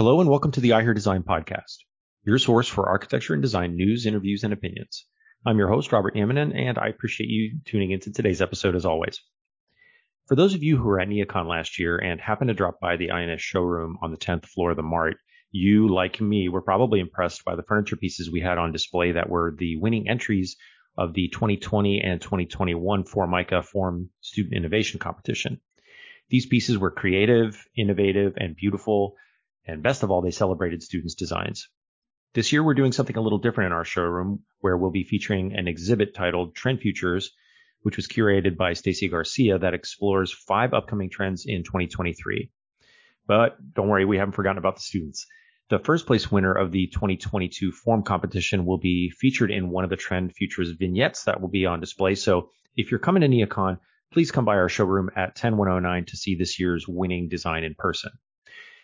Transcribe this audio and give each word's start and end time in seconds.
Hello 0.00 0.18
and 0.18 0.30
welcome 0.30 0.50
to 0.52 0.60
the 0.60 0.72
I 0.72 0.80
Hear 0.80 0.94
Design 0.94 1.22
podcast, 1.24 1.76
your 2.24 2.38
source 2.38 2.66
for 2.66 2.88
architecture 2.88 3.34
and 3.34 3.42
design 3.42 3.76
news, 3.76 4.06
interviews, 4.06 4.44
and 4.44 4.52
opinions. 4.54 5.04
I'm 5.44 5.58
your 5.58 5.68
host, 5.68 5.92
Robert 5.92 6.14
Nieminen, 6.14 6.56
and 6.56 6.78
I 6.78 6.88
appreciate 6.88 7.28
you 7.28 7.58
tuning 7.66 7.90
into 7.90 8.10
today's 8.10 8.40
episode 8.40 8.76
as 8.76 8.86
always. 8.86 9.20
For 10.26 10.36
those 10.36 10.54
of 10.54 10.62
you 10.62 10.78
who 10.78 10.84
were 10.84 11.00
at 11.00 11.08
NeoCon 11.08 11.46
last 11.46 11.78
year 11.78 11.98
and 11.98 12.18
happened 12.18 12.48
to 12.48 12.54
drop 12.54 12.80
by 12.80 12.96
the 12.96 13.10
INS 13.10 13.42
showroom 13.42 13.98
on 14.00 14.10
the 14.10 14.16
10th 14.16 14.46
floor 14.46 14.70
of 14.70 14.78
the 14.78 14.82
Mart, 14.82 15.18
you, 15.50 15.94
like 15.94 16.18
me, 16.18 16.48
were 16.48 16.62
probably 16.62 16.98
impressed 16.98 17.44
by 17.44 17.54
the 17.54 17.62
furniture 17.62 17.96
pieces 17.96 18.30
we 18.30 18.40
had 18.40 18.56
on 18.56 18.72
display 18.72 19.12
that 19.12 19.28
were 19.28 19.54
the 19.58 19.76
winning 19.76 20.08
entries 20.08 20.56
of 20.96 21.12
the 21.12 21.28
2020 21.28 22.00
and 22.00 22.22
2021 22.22 23.04
Formica 23.04 23.62
Form 23.62 24.08
Student 24.22 24.54
Innovation 24.54 24.98
Competition. 24.98 25.60
These 26.30 26.46
pieces 26.46 26.78
were 26.78 26.90
creative, 26.90 27.62
innovative, 27.76 28.38
and 28.38 28.56
beautiful, 28.56 29.16
and 29.70 29.82
best 29.82 30.02
of 30.02 30.10
all, 30.10 30.20
they 30.20 30.30
celebrated 30.30 30.82
students' 30.82 31.14
designs. 31.14 31.68
This 32.34 32.52
year, 32.52 32.62
we're 32.62 32.74
doing 32.74 32.92
something 32.92 33.16
a 33.16 33.20
little 33.20 33.38
different 33.38 33.68
in 33.68 33.72
our 33.72 33.84
showroom, 33.84 34.44
where 34.60 34.76
we'll 34.76 34.90
be 34.90 35.04
featuring 35.04 35.54
an 35.56 35.68
exhibit 35.68 36.14
titled 36.14 36.54
Trend 36.54 36.80
Futures, 36.80 37.32
which 37.82 37.96
was 37.96 38.06
curated 38.06 38.56
by 38.56 38.72
Stacy 38.72 39.08
Garcia 39.08 39.58
that 39.58 39.74
explores 39.74 40.32
five 40.32 40.74
upcoming 40.74 41.10
trends 41.10 41.44
in 41.46 41.64
2023. 41.64 42.50
But 43.26 43.56
don't 43.74 43.88
worry, 43.88 44.04
we 44.04 44.18
haven't 44.18 44.34
forgotten 44.34 44.58
about 44.58 44.76
the 44.76 44.82
students. 44.82 45.26
The 45.70 45.78
first 45.78 46.06
place 46.06 46.30
winner 46.30 46.52
of 46.52 46.72
the 46.72 46.88
2022 46.88 47.70
form 47.70 48.02
competition 48.02 48.66
will 48.66 48.78
be 48.78 49.10
featured 49.10 49.52
in 49.52 49.70
one 49.70 49.84
of 49.84 49.90
the 49.90 49.96
Trend 49.96 50.34
Futures 50.34 50.72
vignettes 50.72 51.24
that 51.24 51.40
will 51.40 51.48
be 51.48 51.64
on 51.64 51.78
display. 51.80 52.16
So 52.16 52.50
if 52.76 52.90
you're 52.90 52.98
coming 52.98 53.22
to 53.22 53.28
NeoCon, 53.28 53.78
please 54.12 54.32
come 54.32 54.44
by 54.44 54.56
our 54.56 54.68
showroom 54.68 55.10
at 55.14 55.36
10109 55.36 56.06
to 56.06 56.16
see 56.16 56.34
this 56.34 56.58
year's 56.58 56.88
winning 56.88 57.28
design 57.28 57.62
in 57.62 57.74
person. 57.78 58.10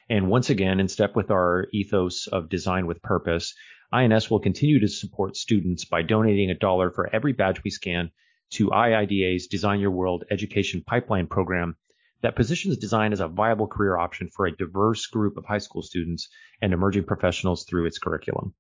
And 0.09 0.31
once 0.31 0.51
again, 0.51 0.79
in 0.79 0.89
step 0.89 1.17
with 1.17 1.31
our 1.31 1.67
ethos 1.73 2.29
of 2.29 2.49
design 2.49 2.87
with 2.87 3.03
purpose, 3.03 3.55
INS 3.93 4.31
will 4.31 4.41
continue 4.41 4.81
to 4.81 4.89
support 4.89 5.37
students 5.37 5.85
by 5.85 6.03
donating 6.03 6.51
a 6.51 6.55
dollar 6.55 6.91
for 6.91 7.09
every 7.13 7.33
badge 7.33 7.63
we 7.65 7.71
scan 7.71 8.11
to 8.51 8.69
IIDA's 8.69 9.49
Design 9.49 9.81
Your 9.81 9.91
World 9.91 10.25
Education 10.31 10.85
Pipeline 10.87 11.27
program 11.27 11.77
that 12.23 12.37
positions 12.37 12.77
design 12.77 13.13
as 13.13 13.21
a 13.21 13.29
viable 13.29 13.67
career 13.67 13.97
option 13.97 14.29
for 14.29 14.47
a 14.47 14.57
diverse 14.57 15.07
group 15.07 15.37
of 15.37 15.45
high 15.45 15.59
school 15.59 15.83
students 15.83 16.29
and 16.63 16.73
emerging 16.73 17.05
professionals 17.05 17.65
through 17.65 17.87
its 17.87 17.99
curriculum. 17.99 18.55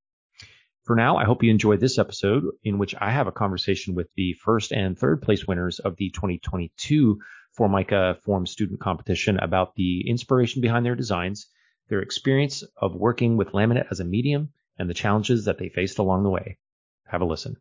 For 0.84 0.94
now, 0.94 1.16
I 1.16 1.24
hope 1.24 1.42
you 1.42 1.50
enjoyed 1.50 1.80
this 1.80 1.98
episode 1.98 2.44
in 2.62 2.78
which 2.78 2.94
I 3.00 3.10
have 3.10 3.26
a 3.26 3.32
conversation 3.32 3.94
with 3.94 4.08
the 4.16 4.34
first 4.34 4.72
and 4.72 4.96
third 4.96 5.22
place 5.22 5.46
winners 5.46 5.78
of 5.80 5.96
the 5.96 6.10
2022 6.10 7.18
Formica 7.56 8.18
Form 8.22 8.46
Student 8.46 8.80
Competition 8.80 9.38
about 9.38 9.74
the 9.74 10.08
inspiration 10.08 10.60
behind 10.60 10.84
their 10.84 10.94
designs, 10.94 11.46
their 11.88 12.00
experience 12.00 12.62
of 12.76 12.94
working 12.94 13.36
with 13.36 13.52
laminate 13.52 13.90
as 13.90 14.00
a 14.00 14.04
medium, 14.04 14.52
and 14.78 14.90
the 14.90 14.94
challenges 14.94 15.46
that 15.46 15.58
they 15.58 15.70
faced 15.70 15.98
along 15.98 16.22
the 16.22 16.30
way. 16.30 16.58
Have 17.06 17.22
a 17.22 17.24
listen. 17.24 17.56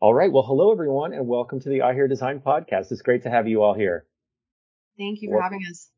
All 0.00 0.14
right. 0.14 0.30
Well, 0.30 0.44
hello 0.44 0.70
everyone 0.70 1.12
and 1.12 1.26
welcome 1.26 1.58
to 1.60 1.68
the 1.68 1.82
I 1.82 1.94
Hear 1.94 2.06
Design 2.06 2.38
podcast. 2.38 2.92
It's 2.92 3.02
great 3.02 3.24
to 3.24 3.30
have 3.30 3.48
you 3.48 3.62
all 3.62 3.74
here. 3.74 4.06
Thank 4.96 5.22
you 5.22 5.30
for 5.30 5.36
well, 5.36 5.42
having 5.42 5.62
us. 5.68 5.90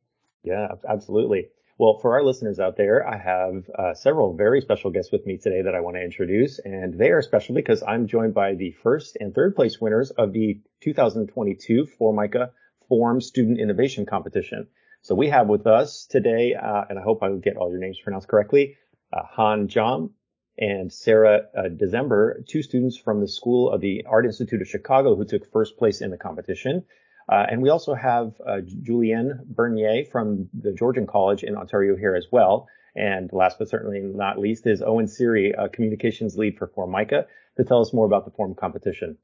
Yeah, 0.43 0.69
absolutely. 0.89 1.49
Well, 1.81 1.99
for 1.99 2.13
our 2.13 2.23
listeners 2.23 2.61
out 2.61 2.77
there, 2.77 3.09
I 3.09 3.17
have 3.17 3.71
uh, 3.71 3.95
several 3.95 4.35
very 4.35 4.61
special 4.61 4.91
guests 4.91 5.11
with 5.11 5.25
me 5.25 5.39
today 5.39 5.63
that 5.63 5.75
I 5.75 5.81
want 5.81 5.97
to 5.97 6.03
introduce, 6.03 6.59
and 6.59 6.93
they 6.93 7.09
are 7.09 7.23
special 7.23 7.55
because 7.55 7.83
I'm 7.83 8.07
joined 8.07 8.35
by 8.35 8.55
the 8.55 8.73
first 8.83 9.17
and 9.19 9.35
third 9.35 9.57
place 9.57 9.81
winners 9.81 10.11
of 10.11 10.35
the 10.35 10.61
2022 10.83 11.87
Formica 11.87 12.51
Form 12.87 13.23
Student 13.23 13.61
Innovation 13.61 14.05
Competition. 14.05 14.67
So 15.01 15.15
we 15.15 15.31
have 15.31 15.49
with 15.49 15.67
us 15.67 16.05
today, 16.05 16.53
uh, 16.53 16.85
and 16.91 16.99
I 16.99 17.03
hope 17.03 17.23
I 17.23 17.33
get 17.37 17.57
all 17.57 17.71
your 17.71 17.81
names 17.81 17.99
pronounced 17.99 18.29
correctly, 18.29 18.77
uh, 19.11 19.23
Han 19.31 19.69
Jam 19.69 20.11
and 20.59 20.93
Sarah 20.93 21.45
uh, 21.57 21.69
December, 21.75 22.45
two 22.47 22.61
students 22.61 22.99
from 22.99 23.23
the 23.23 23.29
School 23.29 23.71
of 23.71 23.81
the 23.81 24.05
Art 24.07 24.27
Institute 24.27 24.61
of 24.61 24.69
Chicago 24.69 25.17
who 25.17 25.25
took 25.25 25.51
first 25.51 25.79
place 25.79 26.03
in 26.03 26.11
the 26.11 26.19
competition. 26.19 26.85
Uh, 27.31 27.47
and 27.49 27.63
we 27.63 27.69
also 27.69 27.95
have 27.95 28.33
uh, 28.45 28.59
Julianne 28.83 29.45
Bernier 29.47 30.05
from 30.11 30.49
the 30.53 30.73
Georgian 30.73 31.07
College 31.07 31.45
in 31.45 31.55
Ontario 31.55 31.97
here 31.97 32.17
as 32.17 32.27
well. 32.33 32.69
And 32.97 33.33
last 33.33 33.59
but 33.59 33.69
certainly 33.69 34.01
not 34.01 34.39
least 34.39 34.67
is 34.67 34.83
Owen 34.83 35.07
Siri, 35.07 35.53
a 35.53 35.69
communications 35.69 36.37
lead 36.37 36.59
for 36.59 36.67
Formica, 36.67 37.27
to 37.57 37.65
tell 37.65 37.81
us 37.81 37.93
more 37.93 38.05
about 38.07 38.25
the 38.25 38.33
form 38.33 38.57
competition. 38.57 39.17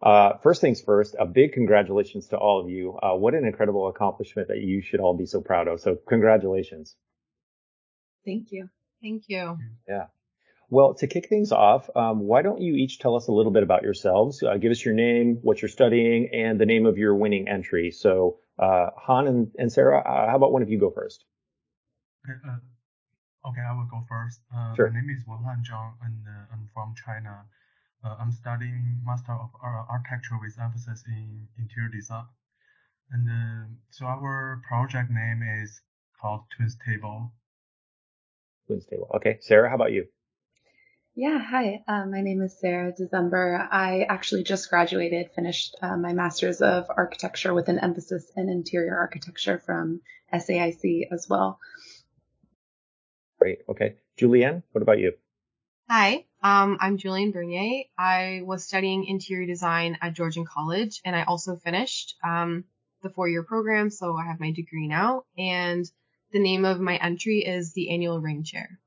Uh, 0.00 0.34
first 0.42 0.60
things 0.60 0.80
first, 0.80 1.16
a 1.18 1.26
big 1.26 1.52
congratulations 1.52 2.28
to 2.28 2.36
all 2.36 2.60
of 2.60 2.70
you. 2.70 2.96
Uh, 3.02 3.14
what 3.16 3.34
an 3.34 3.44
incredible 3.44 3.88
accomplishment 3.88 4.46
that 4.48 4.58
you 4.58 4.80
should 4.80 5.00
all 5.00 5.16
be 5.16 5.26
so 5.26 5.40
proud 5.40 5.66
of. 5.66 5.80
So 5.80 5.96
congratulations. 6.08 6.94
Thank 8.24 8.52
you. 8.52 8.70
Thank 9.02 9.24
you. 9.26 9.58
Yeah. 9.88 10.06
Well, 10.72 10.94
to 10.94 11.08
kick 11.08 11.28
things 11.28 11.50
off, 11.50 11.90
um, 11.96 12.20
why 12.20 12.42
don't 12.42 12.60
you 12.60 12.74
each 12.76 13.00
tell 13.00 13.16
us 13.16 13.26
a 13.26 13.32
little 13.32 13.50
bit 13.50 13.64
about 13.64 13.82
yourselves? 13.82 14.40
Uh, 14.40 14.56
give 14.56 14.70
us 14.70 14.84
your 14.84 14.94
name, 14.94 15.40
what 15.42 15.60
you're 15.60 15.68
studying, 15.68 16.30
and 16.32 16.60
the 16.60 16.66
name 16.66 16.86
of 16.86 16.96
your 16.96 17.16
winning 17.16 17.48
entry. 17.48 17.90
So, 17.90 18.38
uh, 18.56 18.90
Han 18.96 19.26
and, 19.26 19.50
and 19.58 19.72
Sarah, 19.72 19.98
uh, 20.00 20.30
how 20.30 20.36
about 20.36 20.52
one 20.52 20.62
of 20.62 20.70
you 20.70 20.78
go 20.78 20.92
first? 20.92 21.24
Okay, 22.24 22.38
uh, 22.48 23.48
okay 23.48 23.62
I 23.68 23.74
will 23.74 23.88
go 23.90 24.04
first. 24.08 24.42
Uh, 24.54 24.76
sure. 24.76 24.90
My 24.90 25.00
name 25.00 25.10
is 25.10 25.24
Wenhan 25.24 25.64
Zhang, 25.68 25.94
and 26.04 26.24
uh, 26.24 26.52
I'm 26.52 26.68
from 26.72 26.94
China. 26.94 27.46
I'm 28.02 28.32
studying 28.32 29.02
Master 29.04 29.32
of 29.32 29.50
Architecture 29.62 30.38
with 30.40 30.56
emphasis 30.58 31.02
in 31.06 31.48
interior 31.58 31.90
design. 31.90 32.24
And 33.10 33.76
so 33.90 34.06
our 34.06 34.62
project 34.66 35.10
name 35.10 35.42
is 35.42 35.82
called 36.18 36.44
Twins 36.56 36.78
Table. 36.86 37.32
Twins 38.68 38.86
Table. 38.86 39.10
Okay, 39.16 39.36
Sarah, 39.42 39.68
how 39.68 39.74
about 39.74 39.92
you? 39.92 40.06
Yeah, 41.16 41.38
hi. 41.38 41.82
Uh, 41.88 42.06
my 42.06 42.20
name 42.20 42.40
is 42.40 42.58
Sarah 42.60 42.92
December. 42.96 43.68
I 43.70 44.06
actually 44.08 44.44
just 44.44 44.70
graduated, 44.70 45.30
finished 45.34 45.76
uh, 45.82 45.96
my 45.96 46.12
master's 46.12 46.62
of 46.62 46.86
architecture 46.88 47.52
with 47.52 47.68
an 47.68 47.80
emphasis 47.80 48.30
in 48.36 48.48
interior 48.48 48.96
architecture 48.96 49.58
from 49.58 50.02
SAIC 50.32 51.08
as 51.10 51.26
well. 51.28 51.58
Great. 53.40 53.58
Okay. 53.68 53.96
Julianne, 54.20 54.62
what 54.70 54.82
about 54.82 55.00
you? 55.00 55.12
Hi, 55.88 56.26
um, 56.44 56.78
I'm 56.80 56.96
Julianne 56.96 57.32
Bernier. 57.32 57.84
I 57.98 58.42
was 58.44 58.64
studying 58.64 59.04
interior 59.06 59.46
design 59.46 59.98
at 60.00 60.12
Georgian 60.12 60.44
College, 60.46 61.00
and 61.04 61.16
I 61.16 61.24
also 61.24 61.56
finished 61.56 62.14
um, 62.22 62.62
the 63.02 63.10
four-year 63.10 63.42
program, 63.42 63.90
so 63.90 64.14
I 64.14 64.26
have 64.26 64.38
my 64.38 64.52
degree 64.52 64.86
now. 64.86 65.24
And 65.36 65.84
the 66.30 66.38
name 66.38 66.64
of 66.64 66.78
my 66.78 66.96
entry 66.96 67.40
is 67.40 67.72
the 67.72 67.90
annual 67.90 68.20
ring 68.20 68.44
chair. 68.44 68.78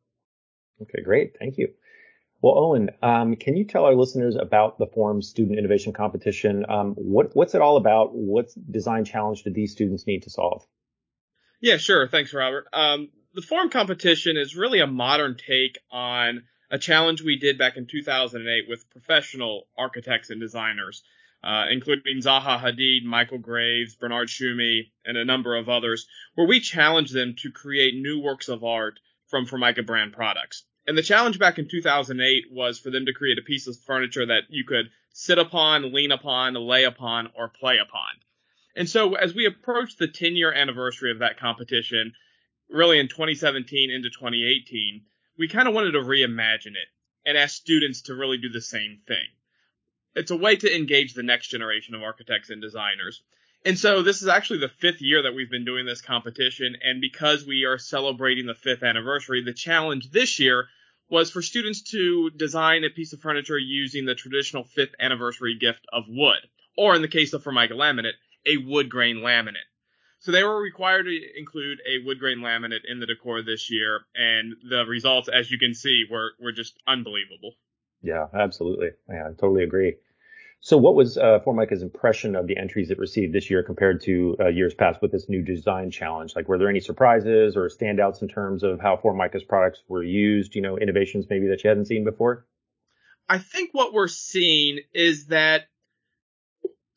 Okay, 0.82 1.02
great. 1.04 1.34
Thank 1.38 1.58
you. 1.58 1.74
Well, 2.44 2.58
Owen, 2.58 2.90
um, 3.02 3.38
can 3.38 3.56
you 3.56 3.64
tell 3.64 3.86
our 3.86 3.96
listeners 3.96 4.36
about 4.36 4.78
the 4.78 4.88
Form 4.88 5.22
Student 5.22 5.58
Innovation 5.58 5.94
Competition? 5.94 6.66
Um, 6.68 6.94
what, 6.96 7.34
what's 7.34 7.56
it 7.56 7.62
all 7.62 7.78
about? 7.78 8.14
What 8.14 8.50
design 8.70 9.06
challenge 9.06 9.44
do 9.44 9.50
these 9.50 9.72
students 9.72 10.06
need 10.06 10.24
to 10.24 10.30
solve? 10.30 10.68
Yeah, 11.62 11.78
sure. 11.78 12.06
Thanks, 12.10 12.34
Robert. 12.34 12.68
Um, 12.74 13.08
the 13.34 13.42
Form 13.42 13.70
competition 13.70 14.36
is 14.36 14.58
really 14.58 14.82
a 14.82 14.88
modern 14.88 15.38
take 15.38 15.78
on 15.90 16.44
a 16.70 16.78
challenge 16.78 17.22
we 17.22 17.40
did 17.40 17.58
back 17.58 17.78
in 17.78 17.88
2008 17.90 18.66
with 18.68 18.90
professional 18.90 19.64
architects 19.78 20.30
and 20.30 20.42
designers, 20.42 21.02
uh, 21.46 21.68
including 21.72 22.18
Zaha 22.18 22.62
Hadid, 22.62 23.06
Michael 23.06 23.38
Graves, 23.38 23.96
Bernard 23.96 24.28
Tschumi, 24.28 24.92
and 25.06 25.16
a 25.16 25.24
number 25.24 25.56
of 25.56 25.70
others, 25.70 26.08
where 26.36 26.46
we 26.46 26.60
challenged 26.60 27.14
them 27.14 27.36
to 27.38 27.52
create 27.52 27.96
new 27.96 28.20
works 28.20 28.50
of 28.50 28.66
art 28.66 29.00
from 29.28 29.46
Formica 29.46 29.84
brand 29.84 30.12
products. 30.12 30.66
And 30.86 30.98
the 30.98 31.04
challenge 31.04 31.40
back 31.40 31.60
in 31.60 31.68
2008 31.70 32.52
was 32.52 32.80
for 32.80 32.90
them 32.90 33.06
to 33.06 33.14
create 33.14 33.38
a 33.38 33.44
piece 33.44 33.68
of 33.68 33.80
furniture 33.80 34.26
that 34.26 34.44
you 34.50 34.66
could 34.66 34.92
sit 35.14 35.38
upon, 35.38 35.94
lean 35.94 36.12
upon, 36.12 36.56
lay 36.56 36.84
upon, 36.84 37.32
or 37.36 37.48
play 37.48 37.78
upon. 37.78 38.10
And 38.76 38.90
so 38.90 39.14
as 39.14 39.34
we 39.34 39.46
approach 39.46 39.96
the 39.96 40.08
10 40.08 40.36
year 40.36 40.52
anniversary 40.52 41.12
of 41.12 41.20
that 41.20 41.40
competition, 41.40 42.14
really 42.70 43.00
in 43.00 43.08
2017 43.08 43.92
into 43.92 44.10
2018, 44.10 45.06
we 45.38 45.48
kind 45.48 45.68
of 45.68 45.74
wanted 45.74 45.92
to 45.92 46.00
reimagine 46.00 46.76
it 46.76 46.90
and 47.26 47.38
ask 47.38 47.56
students 47.56 48.02
to 48.04 48.16
really 48.16 48.38
do 48.38 48.50
the 48.50 48.62
same 48.62 49.00
thing. 49.08 49.28
It's 50.16 50.32
a 50.32 50.36
way 50.36 50.56
to 50.58 50.76
engage 50.76 51.14
the 51.14 51.24
next 51.24 51.48
generation 51.48 51.96
of 51.96 52.04
architects 52.04 52.50
and 52.50 52.62
designers. 52.62 53.24
And 53.66 53.80
so 53.80 54.02
this 54.02 54.22
is 54.22 54.28
actually 54.28 54.60
the 54.60 54.68
fifth 54.70 55.02
year 55.02 55.24
that 55.24 55.34
we've 55.34 55.50
been 55.50 55.64
doing 55.66 55.86
this 55.86 56.02
competition. 56.02 56.76
And 56.84 57.00
because 57.00 57.46
we 57.46 57.64
are 57.64 57.78
celebrating 57.78 58.46
the 58.46 58.56
fifth 58.56 58.84
anniversary, 58.84 59.42
the 59.42 59.54
challenge 59.54 60.12
this 60.12 60.38
year 60.40 60.68
was 61.10 61.32
for 61.32 61.42
students 61.42 61.82
to 61.82 62.30
design 62.32 62.84
a 62.84 62.90
piece 62.90 63.14
of 63.14 63.22
furniture 63.22 63.58
using 63.58 64.06
the 64.06 64.16
traditional 64.16 64.64
fifth 64.64 64.96
anniversary 65.00 65.56
gift 65.58 65.86
of 65.94 66.04
wood, 66.10 66.40
or 66.78 66.96
in 66.96 67.02
the 67.02 67.08
case 67.08 67.34
of 67.34 67.44
Formica 67.44 67.74
laminate, 67.74 68.14
a 68.46 68.58
wood 68.58 68.90
grain 68.90 69.18
laminate. 69.18 69.70
So 70.20 70.32
they 70.32 70.44
were 70.44 70.62
required 70.62 71.04
to 71.04 71.20
include 71.38 71.80
a 71.86 72.06
wood 72.06 72.20
grain 72.20 72.40
laminate 72.40 72.86
in 72.88 73.00
the 73.00 73.06
decor 73.06 73.42
this 73.42 73.70
year, 73.70 74.02
and 74.16 74.56
the 74.70 74.86
results, 74.86 75.28
as 75.28 75.52
you 75.52 75.60
can 75.60 75.74
see, 75.74 76.06
were 76.10 76.32
were 76.40 76.54
just 76.54 76.78
unbelievable. 76.88 77.56
Yeah, 78.02 78.28
absolutely. 78.34 78.92
Yeah, 79.10 79.28
I 79.28 79.30
totally 79.32 79.64
agree. 79.64 79.96
So 80.66 80.78
what 80.78 80.96
was 80.96 81.18
uh, 81.18 81.40
Formica's 81.44 81.82
impression 81.82 82.38
of 82.38 82.48
the 82.48 82.56
entries 82.56 82.90
it 82.90 82.98
received 82.98 83.34
this 83.34 83.50
year 83.50 83.64
compared 83.64 84.02
to 84.04 84.38
uh, 84.40 84.48
years 84.48 84.74
past 84.74 85.02
with 85.02 85.12
this 85.12 85.28
new 85.28 85.42
design 85.42 85.92
challenge? 85.92 86.38
Like, 86.38 86.48
were 86.48 86.58
there 86.58 86.70
any 86.70 86.80
surprises 86.80 87.58
or 87.58 87.68
standouts 87.68 88.22
in 88.22 88.30
terms 88.30 88.64
of 88.64 88.80
how 88.80 88.96
Formica's 88.96 89.44
products 89.44 89.84
were 89.90 90.04
used? 90.04 90.56
You 90.56 90.62
know, 90.62 90.78
innovations 90.78 91.26
maybe 91.30 91.48
that 91.48 91.66
you 91.66 91.68
hadn't 91.68 91.88
seen 91.88 92.06
before? 92.06 92.46
I 93.28 93.40
think 93.40 93.72
what 93.74 93.92
we're 93.92 94.08
seeing 94.08 94.80
is 94.94 95.26
that 95.28 95.66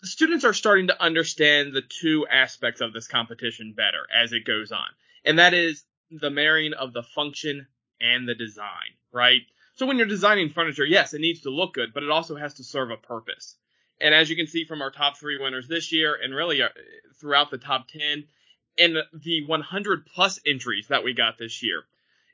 students 0.01 0.45
are 0.45 0.55
starting 0.55 0.87
to 0.87 1.03
understand 1.03 1.73
the 1.73 1.83
two 1.83 2.25
aspects 2.31 2.81
of 2.81 2.93
this 2.93 3.09
competition 3.09 3.75
better 3.77 4.07
as 4.15 4.33
it 4.33 4.45
goes 4.47 4.71
on. 4.71 4.87
And 5.25 5.41
that 5.41 5.55
is 5.55 5.83
the 6.13 6.31
marrying 6.31 6.75
of 6.75 6.93
the 6.93 7.03
function 7.03 7.67
and 8.01 8.29
the 8.29 8.37
design, 8.37 8.95
right? 9.13 9.43
So 9.77 9.87
when 9.87 9.99
you're 9.99 10.07
designing 10.07 10.51
furniture, 10.51 10.85
yes, 10.85 11.15
it 11.15 11.21
needs 11.21 11.43
to 11.43 11.51
look 11.51 11.75
good, 11.75 11.93
but 11.93 12.03
it 12.03 12.11
also 12.11 12.35
has 12.37 12.55
to 12.55 12.65
serve 12.65 12.91
a 12.91 12.97
purpose. 12.97 13.57
And 14.01 14.15
as 14.15 14.29
you 14.29 14.37
can 14.37 14.47
see 14.47 14.65
from 14.65 14.83
our 14.83 14.91
top 14.91 15.19
three 15.19 15.39
winners 15.39 15.69
this 15.69 15.93
year, 15.93 16.17
and 16.21 16.35
really 16.35 16.63
uh, 16.63 16.69
throughout 17.21 17.51
the 17.51 17.59
top 17.59 17.89
10, 17.89 18.25
and 18.79 18.97
the 19.13 19.47
100 19.47 20.07
plus 20.07 20.41
entries 20.47 20.89
that 20.89 21.05
we 21.05 21.15
got 21.15 21.39
this 21.39 21.63
year, 21.63 21.83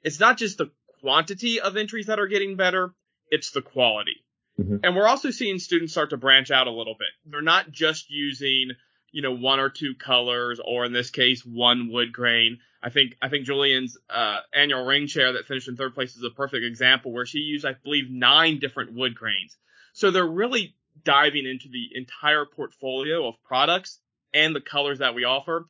it's 0.02 0.20
not 0.20 0.38
just 0.38 0.58
the 0.58 0.70
quantity 1.00 1.60
of 1.60 1.76
entries 1.76 2.06
that 2.06 2.20
are 2.20 2.26
getting 2.26 2.56
better, 2.56 2.94
it's 3.30 3.50
the 3.50 3.62
quality. 3.62 4.24
Mm-hmm. 4.60 4.76
And 4.84 4.94
we're 4.94 5.08
also 5.08 5.30
seeing 5.30 5.58
students 5.58 5.92
start 5.92 6.10
to 6.10 6.16
branch 6.16 6.50
out 6.50 6.66
a 6.66 6.72
little 6.72 6.94
bit. 6.94 7.08
They're 7.26 7.42
not 7.42 7.70
just 7.70 8.10
using, 8.10 8.70
you 9.12 9.22
know, 9.22 9.32
one 9.32 9.60
or 9.60 9.68
two 9.68 9.94
colors, 9.94 10.60
or 10.64 10.84
in 10.84 10.92
this 10.92 11.10
case, 11.10 11.44
one 11.44 11.92
wood 11.92 12.12
grain. 12.12 12.58
I 12.82 12.90
think 12.90 13.16
I 13.22 13.28
think 13.28 13.46
Julian's 13.46 13.96
uh, 14.10 14.38
annual 14.52 14.84
ring 14.84 15.06
chair 15.06 15.34
that 15.34 15.46
finished 15.46 15.68
in 15.68 15.76
third 15.76 15.94
place 15.94 16.16
is 16.16 16.24
a 16.24 16.30
perfect 16.30 16.64
example 16.64 17.12
where 17.12 17.26
she 17.26 17.38
used, 17.38 17.64
I 17.64 17.74
believe, 17.74 18.10
nine 18.10 18.58
different 18.58 18.92
wood 18.92 19.14
grains. 19.14 19.56
So 19.92 20.10
they're 20.10 20.26
really 20.26 20.74
diving 21.04 21.46
into 21.46 21.68
the 21.68 21.90
entire 21.94 22.44
portfolio 22.44 23.28
of 23.28 23.42
products 23.44 23.98
and 24.34 24.56
the 24.56 24.60
colors 24.60 24.98
that 24.98 25.14
we 25.14 25.24
offer, 25.24 25.66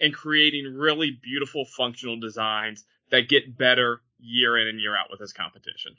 and 0.00 0.14
creating 0.14 0.74
really 0.76 1.10
beautiful 1.10 1.64
functional 1.64 2.18
designs 2.18 2.84
that 3.10 3.28
get 3.28 3.56
better 3.56 4.00
year 4.18 4.58
in 4.58 4.66
and 4.66 4.80
year 4.80 4.96
out 4.96 5.10
with 5.10 5.20
this 5.20 5.32
competition. 5.32 5.96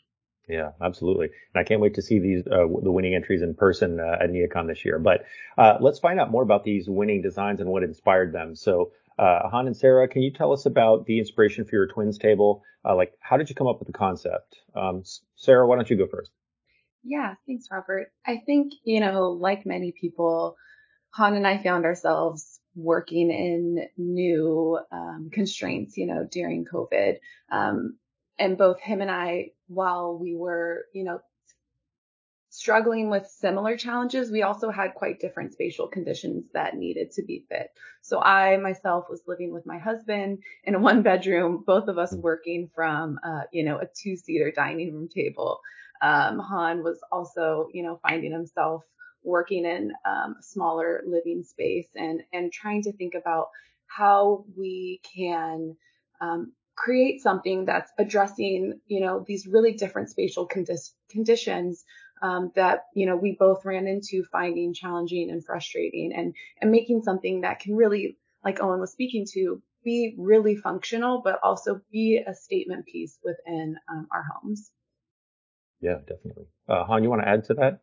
Yeah, 0.50 0.72
absolutely. 0.82 1.28
And 1.54 1.62
I 1.62 1.64
can't 1.64 1.80
wait 1.80 1.94
to 1.96 2.02
see 2.02 2.20
these 2.20 2.42
uh, 2.48 2.66
the 2.82 2.92
winning 2.92 3.14
entries 3.14 3.44
in 3.44 3.54
person 3.54 4.00
uh, 4.00 4.18
at 4.24 4.32
NeoCon 4.32 4.68
this 4.68 4.84
year. 4.84 4.98
But 4.98 5.26
uh, 5.58 5.78
let's 5.80 6.00
find 6.00 6.20
out 6.20 6.32
more 6.32 6.42
about 6.42 6.64
these 6.64 6.90
winning 6.90 7.22
designs 7.22 7.60
and 7.60 7.70
what 7.70 7.84
inspired 7.84 8.34
them. 8.34 8.56
So 8.56 8.92
uh, 9.20 9.48
Han 9.50 9.68
and 9.68 9.78
Sarah, 9.78 10.08
can 10.08 10.24
you 10.24 10.32
tell 10.32 10.52
us 10.52 10.66
about 10.66 11.06
the 11.06 11.20
inspiration 11.20 11.66
for 11.66 11.76
your 11.76 11.88
twins 11.88 12.18
table? 12.18 12.64
Uh, 12.84 12.96
like, 12.96 13.14
how 13.20 13.38
did 13.38 13.50
you 13.50 13.56
come 13.56 13.68
up 13.68 13.78
with 13.78 13.88
the 13.88 13.94
concept? 13.94 14.56
Um, 14.76 15.04
Sarah, 15.36 15.68
why 15.68 15.76
don't 15.76 15.90
you 15.90 15.98
go 15.98 16.08
first? 16.08 16.32
Yeah, 17.04 17.36
thanks, 17.46 17.68
Robert. 17.72 18.12
I 18.26 18.42
think, 18.46 18.74
you 18.84 19.02
know, 19.02 19.30
like 19.32 19.66
many 19.66 19.92
people, 19.92 20.56
Han 21.12 21.36
and 21.36 21.46
I 21.46 21.62
found 21.62 21.86
ourselves 21.86 22.60
working 22.76 23.30
in 23.30 23.88
new 23.98 24.80
um, 24.92 25.30
constraints, 25.32 25.98
you 25.98 26.08
know, 26.08 26.28
during 26.30 26.66
COVID. 26.66 27.18
Um, 27.52 27.98
and 28.40 28.58
both 28.58 28.80
him 28.80 29.02
and 29.02 29.12
I, 29.12 29.52
while 29.68 30.18
we 30.18 30.36
were, 30.36 30.86
you 30.94 31.04
know, 31.04 31.22
struggling 32.50 33.10
with 33.10 33.28
similar 33.28 33.78
challenges, 33.78 34.32
we 34.32 34.42
also 34.42 34.72
had 34.72 34.96
quite 34.96 35.20
different 35.20 35.54
spatial 35.54 35.88
conditions 35.88 36.46
that 36.54 36.76
needed 36.76 37.12
to 37.12 37.24
be 37.24 37.46
fit. 37.48 37.72
So 38.02 38.22
I 38.22 38.58
myself 38.58 39.06
was 39.10 39.22
living 39.28 39.54
with 39.54 39.66
my 39.66 39.78
husband 39.78 40.40
in 40.64 40.76
a 40.76 40.80
one 40.80 41.04
bedroom, 41.04 41.64
both 41.66 41.88
of 41.88 41.98
us 41.98 42.14
working 42.14 42.70
from, 42.74 43.20
uh, 43.24 43.42
you 43.52 43.64
know, 43.64 43.78
a 43.78 43.86
two 43.86 44.16
seater 44.16 44.52
dining 44.52 44.94
room 44.94 45.10
table. 45.10 45.60
Um, 46.02 46.40
Han 46.40 46.84
was 46.84 47.00
also, 47.12 47.68
you 47.74 47.84
know, 47.84 48.00
finding 48.02 48.32
himself 48.32 48.84
working 49.22 49.66
in 49.66 49.92
um, 50.06 50.38
a 50.40 50.44
smaller 50.44 51.04
living 51.06 51.44
space 51.44 51.90
and, 51.96 52.24
and 52.34 52.52
trying 52.52 52.82
to 52.84 52.94
think 52.94 53.14
about 53.16 53.50
how 53.88 54.46
we 54.58 55.02
can 55.04 55.76
um, 56.22 56.54
create 56.80 57.22
something 57.22 57.66
that's 57.66 57.92
addressing, 57.98 58.80
you 58.88 59.02
know, 59.02 59.26
these 59.28 59.46
really 59.46 59.74
different 59.74 60.10
spatial 60.10 60.48
condi- 60.48 60.94
conditions 61.10 61.84
um, 62.22 62.52
that 62.56 62.86
you 62.96 63.06
know 63.06 63.16
we 63.16 63.36
both 63.38 63.66
ran 63.66 63.88
into 63.88 64.24
finding 64.32 64.74
challenging 64.74 65.30
and 65.30 65.46
frustrating 65.46 66.12
and 66.16 66.34
and 66.62 66.72
making 66.72 67.02
something 67.04 67.42
that 67.42 67.60
can 67.60 67.76
really 67.76 68.18
like 68.44 68.62
Owen 68.62 68.80
was 68.80 68.92
speaking 68.92 69.26
to 69.34 69.62
be 69.84 70.16
really 70.18 70.56
functional 70.56 71.22
but 71.24 71.40
also 71.44 71.82
be 71.92 72.22
a 72.26 72.34
statement 72.34 72.86
piece 72.86 73.18
within 73.24 73.76
um, 73.90 74.08
our 74.12 74.26
homes. 74.34 74.72
Yeah, 75.82 76.00
definitely. 76.08 76.48
Uh, 76.68 76.84
Han, 76.86 77.04
you 77.04 77.10
want 77.10 77.22
to 77.22 77.28
add 77.30 77.46
to 77.46 77.54
that? 77.56 77.80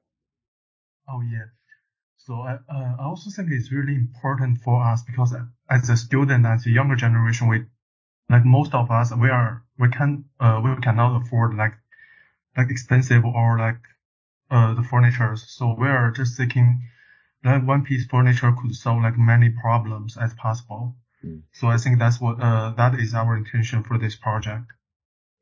Oh 1.09 1.23
yeah. 1.23 1.47
So 2.19 2.35
I, 2.35 2.55
uh, 2.69 2.97
I 3.01 3.05
also 3.05 3.31
think 3.31 3.51
it's 3.51 3.73
really 3.73 3.95
important 3.95 4.59
for 4.59 4.83
us 4.83 5.03
because 5.03 5.35
as 5.71 5.89
a 5.89 5.97
student, 5.97 6.45
as 6.45 6.67
a 6.67 6.71
younger 6.71 6.97
generation, 6.97 7.49
we 7.49 7.65
like 8.29 8.45
most 8.45 8.75
of 8.75 8.91
us, 8.91 9.13
we 9.15 9.29
are 9.29 9.63
we 9.79 9.89
can 9.89 10.25
uh, 10.41 10.61
we 10.65 10.75
cannot 10.83 11.23
afford 11.23 11.55
like 11.55 11.75
like 12.57 12.71
expensive 12.71 13.25
or 13.25 13.59
like 13.59 13.81
uh, 14.51 14.75
the 14.75 14.83
furniture. 14.83 15.37
So 15.37 15.77
we 15.79 15.89
are 15.89 16.11
just 16.11 16.37
thinking 16.37 16.83
that 17.43 17.65
one 17.65 17.85
piece 17.85 18.07
furniture 18.07 18.53
could 18.61 18.75
solve 18.75 19.03
like 19.03 19.19
many 19.19 19.51
problems 19.51 20.17
as 20.17 20.35
possible. 20.35 20.97
Mm. 21.25 21.43
So 21.53 21.69
I 21.69 21.77
think 21.77 21.99
that's 21.99 22.21
what 22.21 22.41
uh, 22.41 22.73
that 22.77 22.95
is 22.99 23.15
our 23.15 23.37
intention 23.37 23.83
for 23.83 23.99
this 23.99 24.17
project. 24.17 24.73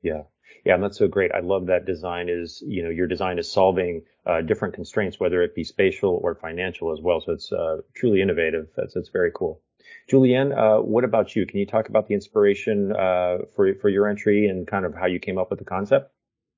Yeah. 0.02 0.22
Yeah, 0.64 0.74
and 0.74 0.82
that's 0.82 0.98
so 0.98 1.08
great. 1.08 1.32
I 1.32 1.40
love 1.40 1.66
that 1.66 1.84
design 1.84 2.28
is, 2.30 2.62
you 2.66 2.82
know, 2.82 2.88
your 2.88 3.06
design 3.06 3.38
is 3.38 3.50
solving 3.50 4.02
uh, 4.24 4.40
different 4.40 4.74
constraints, 4.74 5.20
whether 5.20 5.42
it 5.42 5.54
be 5.54 5.64
spatial 5.64 6.18
or 6.22 6.34
financial 6.34 6.90
as 6.92 7.00
well. 7.02 7.20
So 7.20 7.32
it's 7.32 7.52
uh, 7.52 7.82
truly 7.94 8.22
innovative. 8.22 8.68
That's 8.74 8.96
it's 8.96 9.10
very 9.10 9.30
cool. 9.34 9.60
Julianne, 10.10 10.52
uh, 10.56 10.82
what 10.82 11.04
about 11.04 11.34
you? 11.34 11.46
Can 11.46 11.58
you 11.58 11.66
talk 11.66 11.88
about 11.88 12.08
the 12.08 12.14
inspiration 12.14 12.92
uh, 12.92 13.38
for 13.54 13.74
for 13.80 13.88
your 13.88 14.08
entry 14.08 14.48
and 14.48 14.66
kind 14.66 14.84
of 14.84 14.94
how 14.94 15.06
you 15.06 15.18
came 15.18 15.38
up 15.38 15.50
with 15.50 15.58
the 15.58 15.64
concept? 15.64 16.12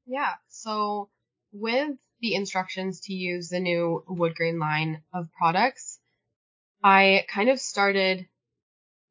Yeah. 0.07 0.35
So 0.49 1.11
with 1.53 1.97
the 2.21 2.35
instructions 2.35 3.01
to 3.03 3.13
use 3.13 3.49
the 3.49 3.61
new 3.61 4.05
wood 4.09 4.35
grain 4.35 4.59
line 4.59 5.03
of 5.13 5.29
products, 5.39 5.99
I 6.83 7.25
kind 7.29 7.51
of 7.51 7.61
started 7.61 8.27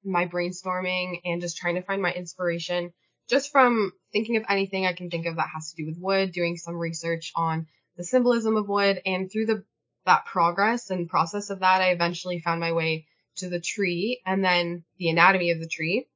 my 0.03 0.27
brainstorming 0.27 1.21
and 1.25 1.41
just 1.41 1.57
trying 1.57 1.75
to 1.75 1.81
find 1.81 2.01
my 2.01 2.11
inspiration 2.11 2.93
just 3.27 3.51
from 3.51 3.91
thinking 4.13 4.37
of 4.37 4.45
anything 4.49 4.85
I 4.85 4.93
can 4.93 5.09
think 5.09 5.25
of 5.25 5.37
that 5.37 5.49
has 5.53 5.71
to 5.71 5.75
do 5.81 5.87
with 5.87 5.97
wood, 5.99 6.31
doing 6.31 6.57
some 6.57 6.75
research 6.75 7.31
on 7.35 7.67
the 7.97 8.03
symbolism 8.03 8.55
of 8.55 8.67
wood, 8.67 9.01
and 9.05 9.31
through 9.31 9.47
the 9.47 9.63
that 10.05 10.25
progress 10.25 10.91
and 10.91 11.09
process 11.09 11.49
of 11.49 11.61
that, 11.61 11.81
I 11.81 11.89
eventually 11.89 12.39
found 12.39 12.59
my 12.59 12.73
way 12.73 13.07
to 13.37 13.49
the 13.49 13.59
tree 13.59 14.21
and 14.25 14.43
then 14.43 14.83
the 14.97 15.09
anatomy 15.09 15.51
of 15.51 15.59
the 15.59 15.67
tree. 15.67 16.07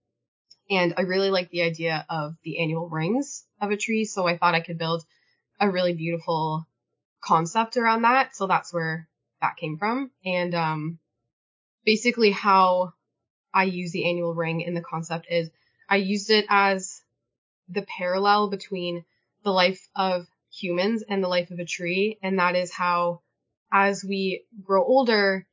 And 0.69 0.93
I 0.97 1.01
really 1.01 1.31
like 1.31 1.49
the 1.49 1.63
idea 1.63 2.05
of 2.09 2.35
the 2.43 2.61
annual 2.61 2.89
rings 2.89 3.43
of 3.59 3.71
a 3.71 3.77
tree, 3.77 4.05
so 4.05 4.27
I 4.27 4.38
thought 4.38 4.53
I 4.55 4.61
could 4.61 4.77
build 4.77 5.03
a 5.59 5.69
really 5.69 5.93
beautiful 5.93 6.67
concept 7.21 7.75
around 7.75 8.03
that. 8.03 8.35
So 8.35 8.47
that's 8.47 8.73
where 8.73 9.07
that 9.41 9.57
came 9.57 9.77
from. 9.77 10.11
And 10.23 10.53
um, 10.53 10.99
basically, 11.85 12.31
how 12.31 12.93
I 13.53 13.63
use 13.63 13.91
the 13.91 14.09
annual 14.09 14.35
ring 14.35 14.61
in 14.61 14.73
the 14.73 14.81
concept 14.81 15.27
is 15.29 15.49
I 15.89 15.97
used 15.97 16.29
it 16.29 16.45
as 16.49 17.01
the 17.67 17.81
parallel 17.81 18.49
between 18.49 19.05
the 19.43 19.51
life 19.51 19.88
of 19.95 20.27
humans 20.51 21.03
and 21.07 21.23
the 21.23 21.27
life 21.27 21.51
of 21.51 21.59
a 21.59 21.65
tree. 21.65 22.17
And 22.21 22.39
that 22.39 22.55
is 22.55 22.71
how, 22.71 23.21
as 23.71 24.03
we 24.03 24.45
grow 24.63 24.83
older 24.83 25.47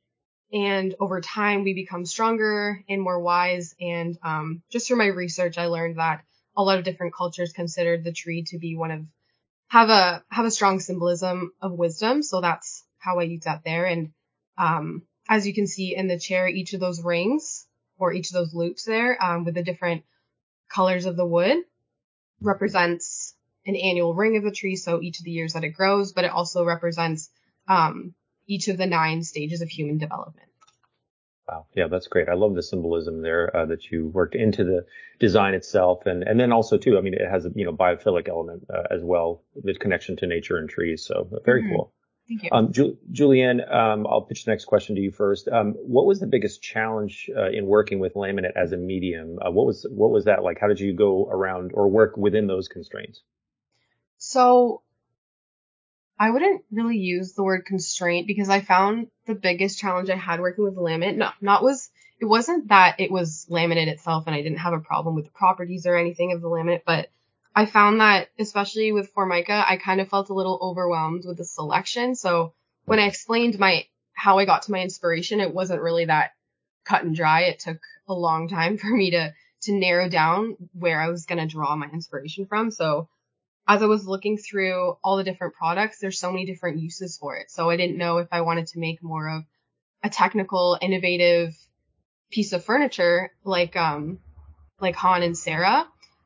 and 0.51 0.95
over 0.99 1.19
time, 1.21 1.63
we 1.63 1.73
become 1.73 2.05
stronger 2.05 2.83
and 2.87 3.01
more 3.01 3.19
wise. 3.19 3.75
And 3.81 4.17
um, 4.23 4.61
just 4.71 4.87
through 4.87 4.97
my 4.97 5.07
research, 5.07 5.57
I 5.57 5.65
learned 5.65 5.97
that 5.97 6.23
a 6.55 6.63
lot 6.63 6.77
of 6.77 6.85
different 6.85 7.13
cultures 7.13 7.53
considered 7.53 8.03
the 8.03 8.13
tree 8.13 8.43
to 8.47 8.57
be 8.57 8.75
one 8.75 8.91
of 8.91 9.05
have 9.69 9.89
a 9.89 10.23
have 10.29 10.45
a 10.45 10.51
strong 10.51 10.79
symbolism 10.79 11.51
of 11.61 11.73
wisdom. 11.73 12.23
So 12.23 12.39
that's 12.41 12.83
how 12.97 13.19
I 13.19 13.23
use 13.23 13.43
that 13.43 13.63
there. 13.65 13.85
And 13.85 14.11
um, 14.57 15.03
as 15.27 15.45
you 15.45 15.53
can 15.53 15.67
see 15.67 15.95
in 15.95 16.07
the 16.07 16.19
chair, 16.19 16.47
each 16.47 16.73
of 16.73 16.79
those 16.79 17.03
rings 17.03 17.67
or 17.97 18.13
each 18.13 18.29
of 18.29 18.33
those 18.33 18.53
loops 18.53 18.85
there 18.85 19.21
um, 19.21 19.43
with 19.43 19.55
the 19.55 19.63
different 19.63 20.03
colors 20.69 21.05
of 21.05 21.17
the 21.17 21.25
wood 21.25 21.57
represents 22.41 23.35
an 23.65 23.75
annual 23.75 24.13
ring 24.13 24.37
of 24.37 24.43
the 24.43 24.51
tree. 24.51 24.77
So 24.77 25.01
each 25.01 25.19
of 25.19 25.25
the 25.25 25.31
years 25.31 25.53
that 25.53 25.65
it 25.65 25.69
grows, 25.69 26.13
but 26.13 26.23
it 26.23 26.31
also 26.31 26.63
represents 26.63 27.29
um, 27.67 28.13
each 28.47 28.67
of 28.67 28.77
the 28.77 28.87
nine 28.87 29.23
stages 29.23 29.61
of 29.61 29.69
human 29.69 29.97
development. 29.97 30.47
Wow. 31.47 31.65
Yeah, 31.75 31.87
that's 31.87 32.07
great. 32.07 32.27
I 32.27 32.33
love 32.33 32.55
the 32.55 32.63
symbolism 32.63 33.21
there 33.21 33.55
uh, 33.55 33.65
that 33.67 33.89
you 33.89 34.07
worked 34.07 34.35
into 34.35 34.65
the 34.65 34.85
design 35.19 35.53
itself, 35.53 36.05
and 36.05 36.23
and 36.23 36.37
then 36.37 36.51
also 36.51 36.77
too. 36.77 36.97
I 36.97 37.01
mean, 37.01 37.13
it 37.13 37.29
has 37.29 37.45
a 37.45 37.51
you 37.55 37.63
know 37.63 37.71
biophilic 37.71 38.27
element 38.27 38.65
uh, 38.69 38.83
as 38.91 39.01
well, 39.01 39.43
the 39.55 39.73
connection 39.73 40.17
to 40.17 40.27
nature 40.27 40.57
and 40.57 40.69
trees. 40.69 41.05
So 41.05 41.29
very 41.45 41.63
mm-hmm. 41.63 41.75
cool. 41.75 41.93
Thank 42.27 42.43
you. 42.43 42.49
Um, 42.51 42.73
Ju- 42.73 42.97
Julianne, 43.13 43.73
um, 43.73 44.05
I'll 44.05 44.23
pitch 44.23 44.43
the 44.43 44.51
next 44.51 44.65
question 44.65 44.95
to 44.95 45.01
you 45.01 45.11
first. 45.11 45.47
Um, 45.47 45.73
what 45.75 46.05
was 46.05 46.19
the 46.19 46.27
biggest 46.27 46.61
challenge 46.61 47.29
uh, 47.35 47.49
in 47.49 47.65
working 47.65 47.99
with 47.99 48.15
laminate 48.15 48.51
as 48.57 48.73
a 48.73 48.77
medium? 48.77 49.39
Uh, 49.39 49.49
what 49.49 49.65
was 49.65 49.85
what 49.89 50.11
was 50.11 50.25
that 50.25 50.43
like? 50.43 50.59
How 50.59 50.67
did 50.67 50.81
you 50.81 50.93
go 50.93 51.29
around 51.29 51.71
or 51.73 51.87
work 51.87 52.17
within 52.17 52.47
those 52.47 52.67
constraints? 52.67 53.21
So 54.17 54.81
I 56.19 56.31
wouldn't 56.31 56.63
really 56.71 56.97
use 56.97 57.33
the 57.33 57.43
word 57.43 57.65
constraint 57.65 58.27
because 58.27 58.49
I 58.49 58.61
found 58.61 59.07
the 59.27 59.35
biggest 59.35 59.79
challenge 59.79 60.09
I 60.09 60.15
had 60.15 60.39
working 60.39 60.63
with 60.63 60.75
laminate, 60.75 61.15
no, 61.15 61.29
not 61.41 61.63
was, 61.63 61.89
it 62.19 62.25
wasn't 62.25 62.69
that 62.69 62.99
it 62.99 63.11
was 63.11 63.45
laminate 63.49 63.87
itself 63.87 64.23
and 64.25 64.35
I 64.35 64.41
didn't 64.41 64.59
have 64.59 64.73
a 64.73 64.79
problem 64.79 65.15
with 65.15 65.25
the 65.25 65.31
properties 65.31 65.85
or 65.85 65.95
anything 65.95 66.31
of 66.31 66.41
the 66.41 66.49
laminate, 66.49 66.81
but 66.85 67.09
I 67.55 67.65
found 67.65 68.01
that 68.01 68.29
especially 68.39 68.91
with 68.91 69.11
Formica, 69.11 69.63
I 69.67 69.77
kind 69.77 70.01
of 70.01 70.09
felt 70.09 70.29
a 70.29 70.33
little 70.33 70.59
overwhelmed 70.61 71.23
with 71.25 71.37
the 71.37 71.45
selection. 71.45 72.15
So 72.15 72.53
when 72.85 72.99
I 72.99 73.07
explained 73.07 73.59
my, 73.59 73.85
how 74.13 74.39
I 74.39 74.45
got 74.45 74.63
to 74.63 74.71
my 74.71 74.81
inspiration, 74.81 75.39
it 75.39 75.53
wasn't 75.53 75.81
really 75.81 76.05
that 76.05 76.31
cut 76.83 77.03
and 77.03 77.15
dry. 77.15 77.41
It 77.43 77.59
took 77.59 77.79
a 78.07 78.13
long 78.13 78.47
time 78.47 78.77
for 78.79 78.87
me 78.87 79.11
to, 79.11 79.33
to 79.63 79.73
narrow 79.73 80.09
down 80.09 80.55
where 80.73 80.99
I 81.01 81.09
was 81.09 81.25
going 81.25 81.39
to 81.39 81.51
draw 81.51 81.75
my 81.75 81.87
inspiration 81.87 82.47
from. 82.47 82.71
So 82.71 83.09
as 83.67 83.83
I 83.83 83.85
was 83.85 84.07
looking 84.07 84.37
through 84.37 84.97
all 85.03 85.17
the 85.17 85.23
different 85.23 85.55
products, 85.55 85.99
there's 85.99 86.19
so 86.19 86.31
many 86.31 86.45
different 86.45 86.79
uses 86.79 87.17
for 87.17 87.35
it. 87.35 87.51
So 87.51 87.69
I 87.69 87.75
didn't 87.75 87.97
know 87.97 88.19
if 88.19 88.29
I 88.31 88.41
wanted 88.41 88.67
to 88.67 88.79
make 88.79 89.03
more 89.03 89.27
of 89.27 89.43
a 90.03 90.09
technical, 90.09 90.77
innovative 90.81 91.53
piece 92.31 92.53
of 92.53 92.63
furniture 92.63 93.31
like, 93.43 93.75
um, 93.75 94.19
like 94.79 94.95
Han 94.95 95.23
and 95.23 95.37
Sarah, 95.37 95.85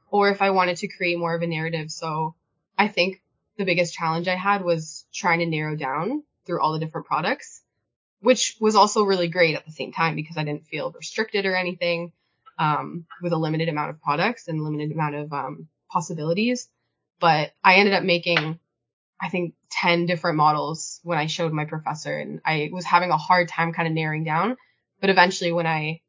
or 0.09 0.29
if 0.29 0.41
I 0.41 0.51
wanted 0.51 0.77
to 0.77 0.87
create 0.87 1.17
more 1.17 1.33
of 1.33 1.41
a 1.41 1.47
narrative. 1.47 1.89
So 1.89 2.35
I 2.77 2.87
think 2.87 3.21
the 3.57 3.65
biggest 3.65 3.93
challenge 3.93 4.27
I 4.27 4.35
had 4.35 4.63
was 4.63 5.05
trying 5.13 5.39
to 5.39 5.45
narrow 5.45 5.75
down 5.75 6.23
through 6.45 6.61
all 6.61 6.73
the 6.73 6.79
different 6.79 7.07
products, 7.07 7.61
which 8.19 8.55
was 8.59 8.75
also 8.75 9.03
really 9.03 9.29
great 9.29 9.55
at 9.55 9.65
the 9.65 9.71
same 9.71 9.91
time 9.91 10.15
because 10.15 10.37
I 10.37 10.43
didn't 10.43 10.67
feel 10.67 10.91
restricted 10.91 11.45
or 11.47 11.55
anything, 11.55 12.11
um, 12.59 13.05
with 13.21 13.33
a 13.33 13.37
limited 13.37 13.67
amount 13.67 13.89
of 13.89 14.01
products 14.01 14.47
and 14.47 14.63
limited 14.63 14.91
amount 14.91 15.15
of, 15.15 15.33
um, 15.33 15.67
possibilities 15.89 16.69
but 17.21 17.53
I 17.63 17.75
ended 17.75 17.93
up 17.93 18.03
making, 18.03 18.59
I 19.21 19.29
think 19.29 19.53
10 19.69 20.07
different 20.07 20.37
models 20.37 20.99
when 21.03 21.19
I 21.19 21.27
showed 21.27 21.53
my 21.53 21.65
professor 21.65 22.17
and 22.17 22.41
I 22.43 22.69
was 22.73 22.83
having 22.83 23.11
a 23.11 23.17
hard 23.17 23.47
time 23.47 23.71
kind 23.71 23.87
of 23.87 23.93
narrowing 23.93 24.25
down. 24.25 24.57
But 24.99 25.11
eventually 25.11 25.51
when 25.51 25.67
I, 25.67 26.01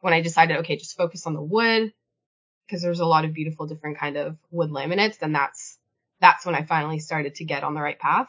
when 0.00 0.12
I 0.12 0.20
decided, 0.20 0.58
okay, 0.58 0.76
just 0.76 0.96
focus 0.96 1.26
on 1.26 1.34
the 1.34 1.42
wood, 1.42 1.92
because 2.66 2.82
there's 2.82 3.00
a 3.00 3.06
lot 3.06 3.24
of 3.24 3.32
beautiful 3.32 3.66
different 3.66 3.98
kind 3.98 4.16
of 4.16 4.36
wood 4.50 4.70
laminates, 4.70 5.18
then 5.18 5.32
that's, 5.32 5.78
that's 6.20 6.44
when 6.46 6.54
I 6.54 6.62
finally 6.62 7.00
started 7.00 7.34
to 7.36 7.44
get 7.44 7.64
on 7.64 7.74
the 7.74 7.80
right 7.80 7.98
path. 7.98 8.28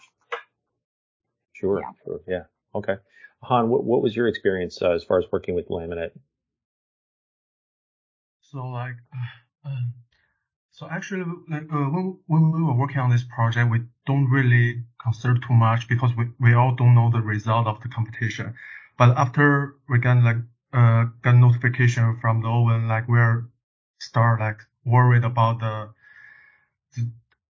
Sure, 1.53 1.79
yeah. 1.79 1.91
sure, 2.05 2.21
yeah. 2.27 2.43
Okay. 2.73 2.95
Han, 3.43 3.69
what, 3.69 3.83
what 3.83 4.01
was 4.01 4.15
your 4.15 4.27
experience 4.27 4.81
uh, 4.81 4.91
as 4.91 5.03
far 5.03 5.19
as 5.19 5.25
working 5.31 5.53
with 5.53 5.67
laminate? 5.67 6.11
So 8.41 8.59
like, 8.67 8.95
uh, 9.65 9.75
so 10.81 10.87
actually, 10.89 11.23
like, 11.47 11.71
uh, 11.71 11.85
when, 11.93 12.17
when 12.25 12.51
we 12.51 12.63
were 12.63 12.73
working 12.73 12.97
on 12.97 13.11
this 13.11 13.23
project, 13.23 13.69
we 13.69 13.81
don't 14.07 14.27
really 14.31 14.81
consider 14.99 15.35
too 15.35 15.53
much 15.53 15.87
because 15.87 16.09
we, 16.17 16.25
we 16.39 16.55
all 16.55 16.73
don't 16.73 16.95
know 16.95 17.11
the 17.11 17.21
result 17.21 17.67
of 17.67 17.79
the 17.83 17.89
competition. 17.89 18.55
But 18.97 19.15
after 19.15 19.75
we 19.87 19.99
got 19.99 20.23
like, 20.23 20.37
uh, 20.73 21.05
got 21.21 21.35
notification 21.35 22.17
from 22.19 22.41
the 22.41 22.47
Owen, 22.47 22.87
like 22.87 23.07
we're 23.07 23.43
start 23.99 24.39
like 24.39 24.57
worried 24.83 25.23
about 25.23 25.59
the, 25.59 25.89
the, 26.95 27.11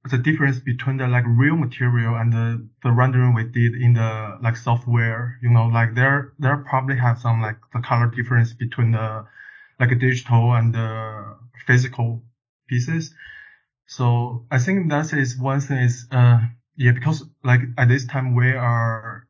the 0.09 0.17
difference 0.17 0.57
between 0.57 0.98
the 0.98 1.07
like 1.07 1.25
real 1.27 1.55
material 1.55 2.15
and 2.15 2.33
the, 2.33 2.67
the 2.81 2.91
rendering 2.91 3.36
we 3.36 3.43
did 3.43 3.75
in 3.75 3.93
the 3.93 4.39
like 4.41 4.57
software, 4.57 5.38
you 5.43 5.51
know, 5.51 5.67
like 5.67 5.93
there, 5.93 6.33
there 6.39 6.57
probably 6.57 6.98
have 6.98 7.19
some 7.19 7.43
like 7.43 7.57
the 7.74 7.79
color 7.81 8.07
difference 8.07 8.53
between 8.53 8.93
the 8.93 9.24
like 9.79 9.91
digital 10.00 10.55
and 10.55 10.74
the 10.74 11.38
physical 11.67 12.24
pieces. 12.70 13.14
So 13.88 14.46
I 14.52 14.60
think 14.60 14.90
that 14.92 15.12
is 15.14 15.38
one 15.38 15.62
thing 15.62 15.80
is, 15.80 16.08
uh, 16.12 16.40
yeah, 16.76 16.92
because 16.92 17.26
like 17.44 17.62
at 17.78 17.88
this 17.88 18.06
time 18.06 18.36
we 18.36 18.52
are, 18.52 19.28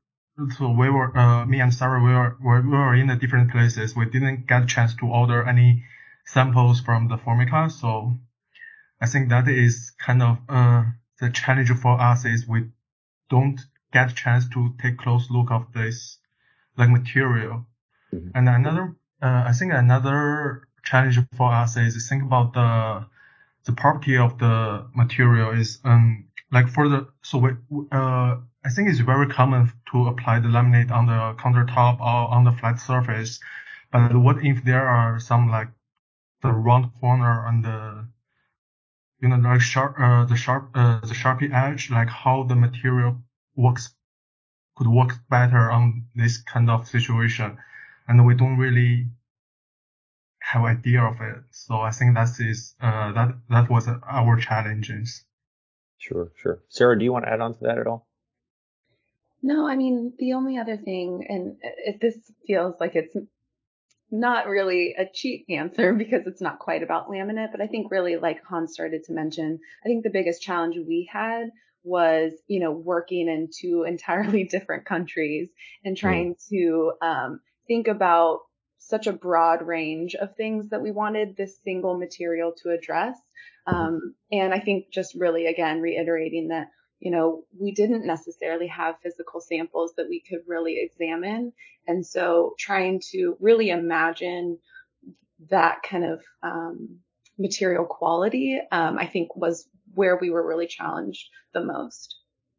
so 0.57 0.69
we 0.71 0.89
were, 0.89 1.17
uh, 1.17 1.45
me 1.45 1.61
and 1.61 1.73
Sarah, 1.73 2.03
we 2.03 2.13
were, 2.13 2.35
we 2.41 2.69
were 2.69 2.93
in 2.95 3.07
the 3.07 3.15
different 3.15 3.51
places. 3.51 3.95
We 3.95 4.05
didn't 4.05 4.47
get 4.47 4.63
a 4.63 4.65
chance 4.65 4.95
to 4.95 5.07
order 5.07 5.47
any 5.47 5.83
samples 6.25 6.81
from 6.81 7.07
the 7.07 7.17
Formica. 7.17 7.69
So 7.69 8.19
I 9.01 9.07
think 9.07 9.29
that 9.29 9.47
is 9.47 9.93
kind 9.97 10.21
of, 10.21 10.37
uh, 10.49 10.83
the 11.19 11.29
challenge 11.29 11.71
for 11.81 11.99
us 11.99 12.25
is 12.25 12.47
we 12.47 12.69
don't 13.29 13.59
get 13.93 14.11
a 14.11 14.15
chance 14.15 14.47
to 14.49 14.73
take 14.81 14.97
close 14.97 15.27
look 15.29 15.51
of 15.51 15.73
this 15.73 16.19
like 16.77 16.89
material. 16.89 17.65
Mm-hmm. 18.13 18.29
And 18.35 18.49
another, 18.49 18.95
uh, 19.21 19.43
I 19.47 19.53
think 19.53 19.73
another 19.73 20.67
challenge 20.83 21.19
for 21.35 21.51
us 21.53 21.77
is 21.77 22.07
think 22.09 22.23
about 22.23 22.53
the 22.53 23.05
the 23.69 23.75
property 23.75 24.17
of 24.17 24.31
the 24.39 24.55
material 24.95 25.51
is 25.51 25.79
um 25.83 26.25
like 26.51 26.67
for 26.75 26.85
the 26.89 26.99
so 27.21 27.37
we, 27.43 27.49
uh 27.91 28.31
I 28.67 28.69
think 28.73 28.89
it's 28.89 28.99
very 29.13 29.27
common 29.39 29.71
to 29.91 30.07
apply 30.11 30.39
the 30.39 30.49
laminate 30.55 30.91
on 30.91 31.05
the 31.05 31.19
countertop 31.41 31.95
or 31.99 32.21
on 32.35 32.43
the 32.43 32.51
flat 32.51 32.77
surface. 32.79 33.39
But 33.91 34.15
what 34.25 34.43
if 34.43 34.63
there 34.65 34.85
are 34.97 35.19
some 35.19 35.49
like 35.49 35.69
the 36.41 36.51
round 36.51 36.85
corner 36.99 37.47
and 37.47 37.63
the 37.63 37.79
you 39.21 39.29
know 39.29 39.37
like 39.37 39.61
sharp 39.61 39.93
uh, 39.99 40.25
the 40.25 40.35
sharp 40.35 40.63
uh, 40.75 40.99
the 41.11 41.17
sharpie 41.21 41.53
edge 41.53 41.91
like 41.91 42.09
how 42.09 42.43
the 42.43 42.55
material 42.55 43.11
works 43.55 43.93
could 44.75 44.87
work 44.87 45.13
better 45.29 45.71
on 45.77 46.05
this 46.15 46.35
kind 46.53 46.69
of 46.69 46.87
situation 46.87 47.57
and 48.07 48.25
we 48.25 48.33
don't 48.33 48.57
really 48.57 49.07
have 50.51 50.63
idea 50.63 51.01
of 51.03 51.15
it. 51.21 51.43
So 51.51 51.75
I 51.75 51.91
think 51.91 52.15
that 52.15 52.29
is 52.39 52.75
uh, 52.81 53.11
that 53.13 53.35
that 53.49 53.69
was 53.69 53.87
our 53.87 54.37
challenges. 54.37 55.25
Sure, 55.97 56.31
sure. 56.41 56.63
Sarah, 56.69 56.97
do 56.97 57.05
you 57.05 57.11
want 57.11 57.25
to 57.25 57.31
add 57.31 57.41
on 57.41 57.53
to 57.53 57.59
that 57.63 57.77
at 57.77 57.87
all? 57.87 58.07
No, 59.41 59.67
I 59.67 59.75
mean 59.75 60.13
the 60.17 60.33
only 60.33 60.57
other 60.57 60.77
thing, 60.77 61.25
and 61.29 61.57
it, 61.61 62.01
this 62.01 62.17
feels 62.47 62.75
like 62.79 62.95
it's 62.95 63.15
not 64.11 64.47
really 64.47 64.95
a 64.97 65.05
cheap 65.05 65.45
answer 65.49 65.93
because 66.03 66.25
it's 66.25 66.41
not 66.41 66.59
quite 66.59 66.83
about 66.83 67.09
laminate, 67.09 67.51
but 67.51 67.61
I 67.61 67.67
think 67.67 67.91
really 67.91 68.17
like 68.17 68.43
Hans 68.43 68.73
started 68.73 69.03
to 69.05 69.13
mention, 69.13 69.59
I 69.83 69.87
think 69.87 70.03
the 70.03 70.09
biggest 70.09 70.41
challenge 70.41 70.75
we 70.77 71.09
had 71.11 71.49
was, 71.83 72.33
you 72.47 72.59
know, 72.59 72.71
working 72.71 73.27
in 73.27 73.49
two 73.53 73.83
entirely 73.87 74.45
different 74.45 74.85
countries 74.85 75.49
and 75.85 75.95
trying 75.95 76.35
mm. 76.35 76.49
to 76.49 76.93
um, 77.01 77.39
think 77.67 77.87
about 77.87 78.39
such 78.89 79.07
a 79.07 79.13
broad 79.13 79.65
range 79.65 80.15
of 80.15 80.35
things 80.35 80.69
that 80.69 80.81
we 80.81 80.91
wanted 80.91 81.35
this 81.35 81.59
single 81.63 81.97
material 81.97 82.53
to 82.63 82.71
address. 82.71 83.17
Um, 83.67 84.15
and 84.31 84.53
I 84.53 84.59
think 84.59 84.91
just 84.91 85.13
really 85.15 85.45
again 85.45 85.79
reiterating 85.79 86.47
that, 86.47 86.67
you 86.99 87.11
know, 87.11 87.43
we 87.57 87.71
didn't 87.71 88.05
necessarily 88.05 88.67
have 88.67 88.95
physical 89.03 89.41
samples 89.41 89.93
that 89.97 90.09
we 90.09 90.23
could 90.27 90.39
really 90.47 90.79
examine. 90.79 91.53
And 91.87 92.05
so 92.05 92.55
trying 92.57 93.01
to 93.11 93.37
really 93.39 93.69
imagine 93.69 94.57
that 95.49 95.83
kind 95.83 96.05
of 96.05 96.21
um, 96.43 96.99
material 97.37 97.85
quality, 97.85 98.59
um, 98.71 98.97
I 98.97 99.05
think 99.05 99.35
was 99.35 99.67
where 99.93 100.17
we 100.17 100.29
were 100.29 100.45
really 100.45 100.67
challenged 100.67 101.29
the 101.53 101.63
most. 101.63 102.15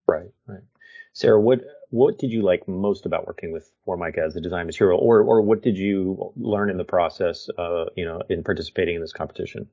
Right, 0.06 0.30
right. 0.46 0.62
Sarah, 1.12 1.40
what 1.40 1.60
what 1.90 2.18
did 2.18 2.30
you 2.30 2.42
like 2.42 2.68
most 2.68 3.04
about 3.04 3.26
working 3.26 3.52
with 3.52 3.70
Formica 3.84 4.22
as 4.24 4.36
a 4.36 4.40
design 4.40 4.66
material, 4.66 5.00
or 5.00 5.22
or 5.22 5.42
what 5.42 5.62
did 5.62 5.76
you 5.76 6.32
learn 6.36 6.70
in 6.70 6.76
the 6.76 6.84
process, 6.84 7.48
uh, 7.58 7.86
you 7.96 8.04
know, 8.04 8.22
in 8.28 8.44
participating 8.44 8.94
in 8.94 9.00
this 9.00 9.12
competition? 9.12 9.68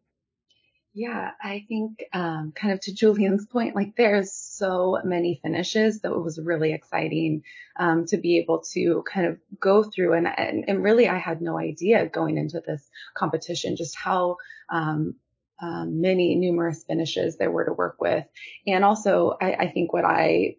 Yeah, 0.99 1.29
I 1.39 1.63
think 1.67 2.03
um, 2.11 2.53
kind 2.55 2.73
of 2.73 2.79
to 2.81 2.91
Julian's 2.91 3.45
point, 3.45 3.75
like 3.75 3.95
there's 3.95 4.33
so 4.33 4.97
many 5.03 5.39
finishes 5.43 5.99
that 5.99 6.11
it 6.11 6.23
was 6.23 6.39
really 6.39 6.73
exciting 6.73 7.43
um, 7.79 8.07
to 8.07 8.17
be 8.17 8.39
able 8.39 8.63
to 8.73 9.03
kind 9.03 9.27
of 9.27 9.37
go 9.59 9.83
through 9.83 10.13
and, 10.13 10.27
and, 10.27 10.65
and 10.67 10.83
really 10.83 11.07
I 11.07 11.19
had 11.19 11.39
no 11.39 11.55
idea 11.55 12.07
going 12.07 12.39
into 12.39 12.63
this 12.65 12.89
competition 13.15 13.75
just 13.75 13.95
how 13.95 14.37
um, 14.69 15.13
um, 15.61 16.01
many 16.01 16.33
numerous 16.33 16.83
finishes 16.83 17.37
there 17.37 17.51
were 17.51 17.65
to 17.65 17.73
work 17.73 17.97
with. 18.01 18.25
And 18.65 18.83
also 18.83 19.37
I, 19.39 19.51
I 19.53 19.71
think 19.71 19.93
what 19.93 20.03
I 20.03 20.55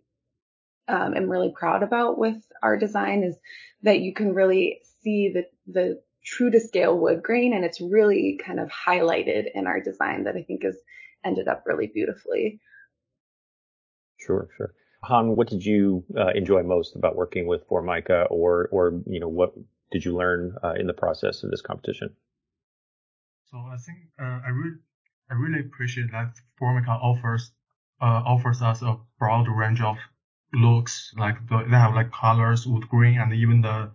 um, 0.88 1.14
am 1.14 1.28
really 1.28 1.52
proud 1.54 1.82
about 1.82 2.18
with 2.18 2.36
our 2.62 2.76
design 2.78 3.22
is 3.22 3.36
that 3.82 4.00
you 4.00 4.12
can 4.12 4.34
really 4.34 4.80
see 5.02 5.32
the, 5.32 5.44
the 5.66 6.02
true 6.24 6.50
to 6.50 6.60
scale 6.60 6.98
wood 6.98 7.22
grain 7.22 7.54
and 7.54 7.64
it's 7.64 7.80
really 7.80 8.38
kind 8.44 8.60
of 8.60 8.70
highlighted 8.70 9.44
in 9.54 9.66
our 9.66 9.80
design 9.80 10.24
that 10.24 10.36
I 10.36 10.42
think 10.42 10.64
has 10.64 10.76
ended 11.24 11.48
up 11.48 11.64
really 11.66 11.86
beautifully. 11.86 12.60
Sure, 14.18 14.48
sure. 14.56 14.74
Han, 15.04 15.36
what 15.36 15.48
did 15.48 15.64
you 15.64 16.04
uh, 16.16 16.30
enjoy 16.34 16.62
most 16.62 16.96
about 16.96 17.14
working 17.14 17.46
with 17.46 17.66
Formica 17.68 18.26
or, 18.30 18.68
or, 18.72 19.00
you 19.06 19.20
know, 19.20 19.28
what 19.28 19.54
did 19.92 20.04
you 20.04 20.16
learn 20.16 20.54
uh, 20.62 20.74
in 20.78 20.86
the 20.86 20.92
process 20.92 21.44
of 21.44 21.50
this 21.50 21.62
competition? 21.62 22.10
So 23.50 23.58
I 23.58 23.76
think 23.76 23.98
uh, 24.20 24.40
I 24.44 24.48
really, 24.48 24.76
I 25.30 25.34
really 25.34 25.60
appreciate 25.60 26.10
that 26.10 26.34
Formica 26.58 26.90
offers 26.90 27.52
uh, 28.00 28.22
offers 28.26 28.62
us 28.62 28.82
a 28.82 28.96
broad 29.18 29.48
range 29.48 29.80
of 29.80 29.96
looks 30.52 31.12
like 31.16 31.46
the, 31.48 31.64
they 31.64 31.76
have 31.76 31.94
like 31.94 32.10
colors 32.12 32.66
wood 32.66 32.88
green 32.88 33.20
and 33.20 33.32
even 33.32 33.60
the 33.60 33.90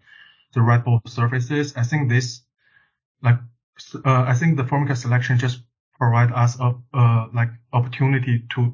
the 0.54 0.62
red 0.62 0.84
bull 0.84 1.02
surfaces. 1.08 1.76
I 1.76 1.84
think 1.84 2.10
this 2.10 2.42
like 3.22 3.40
uh, 4.06 4.24
I 4.28 4.34
think 4.34 4.58
the 4.58 4.66
Formica 4.66 4.96
selection 4.96 5.40
just 5.40 5.62
provide 5.98 6.32
us 6.32 6.60
a 6.60 6.76
uh, 6.94 7.28
like 7.34 7.50
opportunity 7.72 8.46
to 8.56 8.74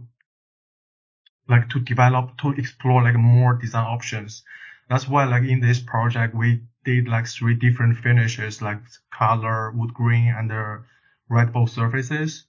like 1.48 1.70
to 1.70 1.80
develop 1.80 2.38
to 2.40 2.52
explore 2.52 3.04
like 3.04 3.16
more 3.16 3.54
design 3.56 3.86
options. 3.86 4.44
That's 4.90 5.08
why 5.08 5.26
like 5.26 5.44
in 5.44 5.60
this 5.60 5.80
project 5.80 6.36
we 6.36 6.64
did 6.86 7.08
like 7.08 7.28
three 7.28 7.56
different 7.56 7.98
finishes 7.98 8.62
like 8.62 8.80
color, 9.12 9.72
wood 9.72 9.94
green, 9.94 10.34
and 10.36 10.50
the 10.50 10.84
red 11.30 11.54
bull 11.54 11.68
surfaces. 11.68 12.46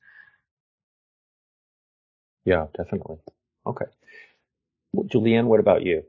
Yeah, 2.45 2.67
definitely. 2.77 3.17
Okay. 3.67 3.85
Julianne, 4.97 5.47
what 5.47 5.61
about 5.61 5.82
you? 5.82 6.02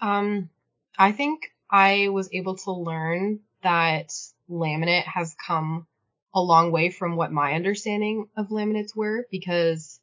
Um, 0.00 0.50
I 0.98 1.12
think 1.12 1.52
I 1.70 2.08
was 2.08 2.28
able 2.32 2.56
to 2.58 2.72
learn 2.72 3.40
that 3.62 4.12
laminate 4.50 5.04
has 5.04 5.34
come 5.46 5.86
a 6.34 6.40
long 6.40 6.72
way 6.72 6.90
from 6.90 7.16
what 7.16 7.30
my 7.30 7.54
understanding 7.54 8.28
of 8.36 8.48
laminates 8.48 8.96
were 8.96 9.26
because 9.30 10.00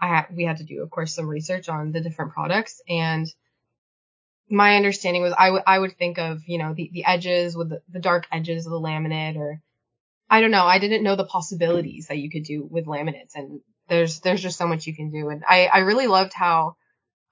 I 0.00 0.08
had, 0.08 0.26
we 0.34 0.44
had 0.44 0.58
to 0.58 0.64
do, 0.64 0.82
of 0.82 0.90
course, 0.90 1.14
some 1.14 1.28
research 1.28 1.68
on 1.68 1.92
the 1.92 2.00
different 2.00 2.32
products 2.32 2.82
and 2.88 3.26
my 4.50 4.76
understanding 4.76 5.22
was 5.22 5.32
I 5.38 5.50
would 5.50 5.62
I 5.66 5.78
would 5.78 5.96
think 5.96 6.18
of, 6.18 6.42
you 6.46 6.58
know, 6.58 6.74
the, 6.74 6.90
the 6.92 7.04
edges 7.04 7.56
with 7.56 7.70
the, 7.70 7.82
the 7.88 8.00
dark 8.00 8.26
edges 8.32 8.66
of 8.66 8.72
the 8.72 8.80
laminate 8.80 9.36
or 9.36 9.62
I 10.28 10.40
don't 10.40 10.50
know. 10.50 10.64
I 10.64 10.78
didn't 10.78 11.04
know 11.04 11.16
the 11.16 11.24
possibilities 11.24 12.08
that 12.08 12.18
you 12.18 12.30
could 12.30 12.44
do 12.44 12.66
with 12.68 12.86
laminates 12.86 13.34
and 13.36 13.60
there's 13.90 14.20
there's 14.20 14.40
just 14.40 14.56
so 14.56 14.66
much 14.66 14.86
you 14.86 14.94
can 14.94 15.10
do. 15.10 15.28
And 15.28 15.42
I, 15.46 15.66
I 15.66 15.78
really 15.80 16.06
loved 16.06 16.32
how 16.32 16.76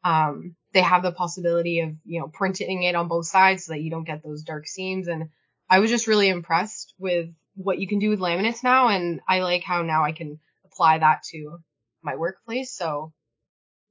um 0.04 0.56
they 0.74 0.82
have 0.82 1.02
the 1.02 1.12
possibility 1.12 1.80
of, 1.80 1.94
you 2.04 2.20
know, 2.20 2.28
printing 2.28 2.82
it 2.82 2.94
on 2.94 3.08
both 3.08 3.26
sides 3.26 3.64
so 3.64 3.72
that 3.72 3.80
you 3.80 3.90
don't 3.90 4.06
get 4.06 4.22
those 4.22 4.42
dark 4.42 4.66
seams. 4.66 5.08
And 5.08 5.30
I 5.70 5.78
was 5.78 5.88
just 5.88 6.06
really 6.06 6.28
impressed 6.28 6.92
with 6.98 7.28
what 7.54 7.78
you 7.78 7.88
can 7.88 8.00
do 8.00 8.10
with 8.10 8.18
laminates 8.20 8.62
now. 8.62 8.88
And 8.88 9.20
I 9.26 9.40
like 9.40 9.62
how 9.62 9.82
now 9.82 10.04
I 10.04 10.12
can 10.12 10.38
apply 10.66 10.98
that 10.98 11.22
to 11.30 11.58
my 12.02 12.16
workplace. 12.16 12.72
So 12.72 13.12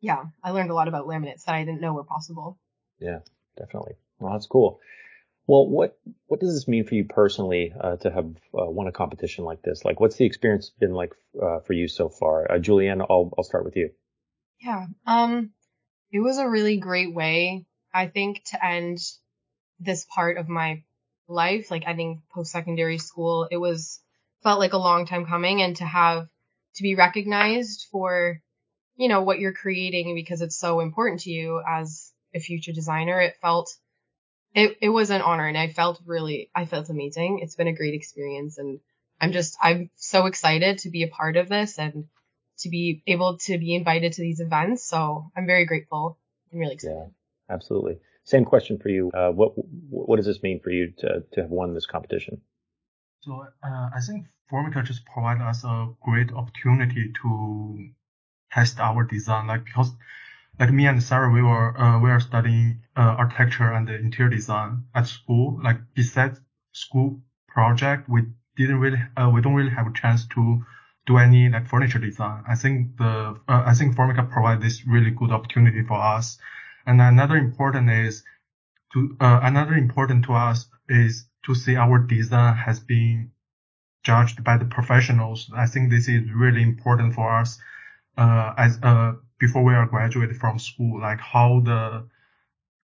yeah, 0.02 0.26
I 0.44 0.52
learned 0.52 0.70
a 0.70 0.76
lot 0.76 0.88
about 0.88 1.08
laminates 1.08 1.46
that 1.46 1.56
I 1.56 1.64
didn't 1.64 1.82
know 1.82 1.94
were 1.94 2.04
possible. 2.04 2.60
Yeah, 3.00 3.20
definitely. 3.58 3.96
Well, 4.20 4.34
that's 4.34 4.48
cool. 4.48 4.80
Well, 5.48 5.66
what 5.66 5.98
what 6.27 6.42
does 6.42 6.54
this 6.54 6.68
mean 6.68 6.84
for 6.84 6.96
you 6.96 7.06
personally 7.06 7.74
uh, 7.80 7.96
to 7.98 8.12
have 8.12 8.25
uh, 8.54 8.70
won 8.70 8.88
a 8.88 8.92
competition 8.92 9.46
like 9.46 9.62
this? 9.62 9.86
Like, 9.86 10.01
what's 10.01 10.18
the 10.18 10.25
experience 10.25 10.72
been 10.77 10.94
like 10.94 11.13
uh, 11.42 11.62
for 11.62 11.72
you 11.72 11.88
so 11.88 12.10
far? 12.10 12.51
Uh, 12.51 12.60
Julianne, 12.60 13.06
I'll 13.10 13.32
I'll 13.38 13.46
start 13.46 13.63
with 13.63 13.77
you. 13.77 13.92
Yeah, 14.60 14.88
um, 15.06 15.51
it 16.12 16.20
was 16.20 16.38
a 16.38 16.50
really 16.50 16.77
great 16.77 17.13
way, 17.13 17.66
I 17.94 18.08
think, 18.08 18.44
to 18.51 18.66
end 18.66 19.00
this 19.80 20.06
part 20.13 20.38
of 20.38 20.50
my 20.50 20.84
life, 21.30 21.72
like 21.72 21.88
ending 21.88 22.24
post 22.34 22.51
secondary 22.51 22.98
school. 22.98 23.48
It 23.50 23.58
was 23.58 24.01
felt 24.44 24.60
like 24.60 24.74
a 24.74 24.77
long 24.77 25.06
time 25.06 25.25
coming, 25.25 25.62
and 25.62 25.77
to 25.77 25.86
have 25.86 26.27
to 26.75 26.84
be 26.84 26.96
recognized 26.96 27.88
for, 27.89 28.42
you 28.98 29.08
know, 29.08 29.22
what 29.22 29.39
you're 29.39 29.54
creating 29.54 30.13
because 30.13 30.42
it's 30.42 30.60
so 30.60 30.82
important 30.82 31.22
to 31.22 31.30
you 31.30 31.62
as 31.66 32.12
a 32.36 32.39
future 32.39 32.74
designer. 32.74 33.22
It 33.22 33.38
felt 33.42 33.74
it 34.58 34.78
it 34.82 34.90
was 34.90 35.12
an 35.12 35.22
honor 35.22 35.48
and 35.48 35.58
I 35.58 35.68
felt 35.70 36.02
really 36.06 36.50
I 36.54 36.66
felt 36.66 36.90
amazing. 36.90 37.40
It's 37.44 37.56
been 37.56 37.68
a 37.68 37.76
great 37.76 37.94
experience 37.94 38.58
and 38.58 38.80
I'm 39.22 39.32
just 39.32 39.56
I'm 39.62 39.92
so 39.96 40.26
excited 40.26 40.80
to 40.80 40.90
be 40.90 41.04
a 41.04 41.08
part 41.08 41.38
of 41.38 41.48
this 41.48 41.78
and 41.78 42.08
to 42.60 42.70
be 42.70 43.04
able 43.06 43.38
to 43.38 43.60
be 43.60 43.76
invited 43.76 44.14
to 44.14 44.22
these 44.22 44.40
events. 44.40 44.84
So 44.84 45.32
I'm 45.38 45.46
very 45.46 45.66
grateful. 45.66 46.18
I'm 46.52 46.58
really 46.58 46.74
excited. 46.74 46.96
Yeah, 46.98 47.56
absolutely. 47.56 48.00
Same 48.24 48.46
question 48.46 48.80
for 48.80 48.90
you. 48.90 49.12
Uh, 49.14 49.30
what 49.30 49.52
what 49.90 50.18
does 50.18 50.26
this 50.26 50.42
mean 50.42 50.60
for 50.60 50.72
you 50.72 50.92
to 51.00 51.24
to 51.34 51.42
have 51.42 51.52
won 51.52 51.76
this 51.76 51.86
competition? 51.86 52.42
So 53.22 53.46
uh, 53.64 53.90
I 53.96 54.00
think 54.02 54.26
Formica 54.50 54.82
just 54.82 55.06
provide 55.06 55.40
us 55.40 55.64
a 55.66 55.90
great 56.02 56.32
opportunity 56.32 57.14
to 57.22 57.90
test 58.52 58.80
our 58.80 59.04
design, 59.04 59.46
like 59.46 59.66
because 59.66 59.92
like 60.60 60.72
me 60.72 60.88
and 60.88 61.02
Sarah, 61.02 61.30
we 61.32 61.42
were 61.42 61.78
uh, 61.80 62.00
we 62.00 62.10
are 62.10 62.20
studying 62.20 62.82
uh, 62.96 63.16
architecture 63.18 63.72
and 63.72 63.90
interior 63.90 64.30
design 64.30 64.84
at 64.96 65.08
school. 65.08 65.60
Like 65.64 65.78
besides 65.94 66.40
school 66.74 67.22
project, 67.48 68.10
we 68.10 68.24
didn't 68.56 68.80
really 68.80 69.02
uh, 69.15 69.30
we 69.34 69.41
don't 69.41 69.54
really 69.54 69.76
have 69.76 69.88
a 69.88 69.93
chance 69.93 70.26
to 70.28 70.63
do 71.06 71.17
any 71.17 71.50
like 71.50 71.67
furniture 71.67 72.00
design. 72.00 72.43
I 72.48 72.56
think 72.56 72.98
the 72.98 73.39
uh, 73.48 73.63
I 73.65 73.74
think 73.74 73.96
Formica 73.96 74.24
provide 74.24 74.62
this 74.62 74.86
really 74.86 75.12
good 75.12 75.32
opportunity 75.32 75.84
for 75.84 76.02
us. 76.02 76.38
And 76.86 77.02
another 77.02 77.36
important 77.36 77.89
is 77.89 78.24
to 78.93 79.15
uh, 79.20 79.39
another 79.43 79.74
important 79.74 80.26
to 80.26 80.34
us 80.34 80.67
is 80.89 81.28
to 81.46 81.54
see 81.54 81.76
our 81.76 82.00
design 82.00 82.56
has 82.56 82.80
been 82.80 83.32
judged 84.04 84.43
by 84.43 84.58
the 84.58 84.65
professionals. 84.65 85.52
I 85.56 85.67
think 85.67 85.91
this 85.91 86.08
is 86.08 86.32
really 86.32 86.63
important 86.63 87.13
for 87.13 87.38
us 87.38 87.60
uh, 88.17 88.53
as 88.58 88.80
uh, 88.84 89.13
before 89.39 89.63
we 89.63 89.73
are 89.73 89.86
graduated 89.86 90.38
from 90.38 90.60
school, 90.60 91.01
like 91.01 91.19
how 91.19 91.62
the 91.63 92.08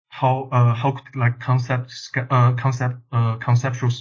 how 0.10 0.49
uh 0.51 0.73
how 0.73 0.91
could 0.91 1.15
like 1.15 1.39
concept 1.39 1.93
uh 2.15 2.51
concept 2.53 2.95
uh 3.12 3.36
conceptual 3.38 3.91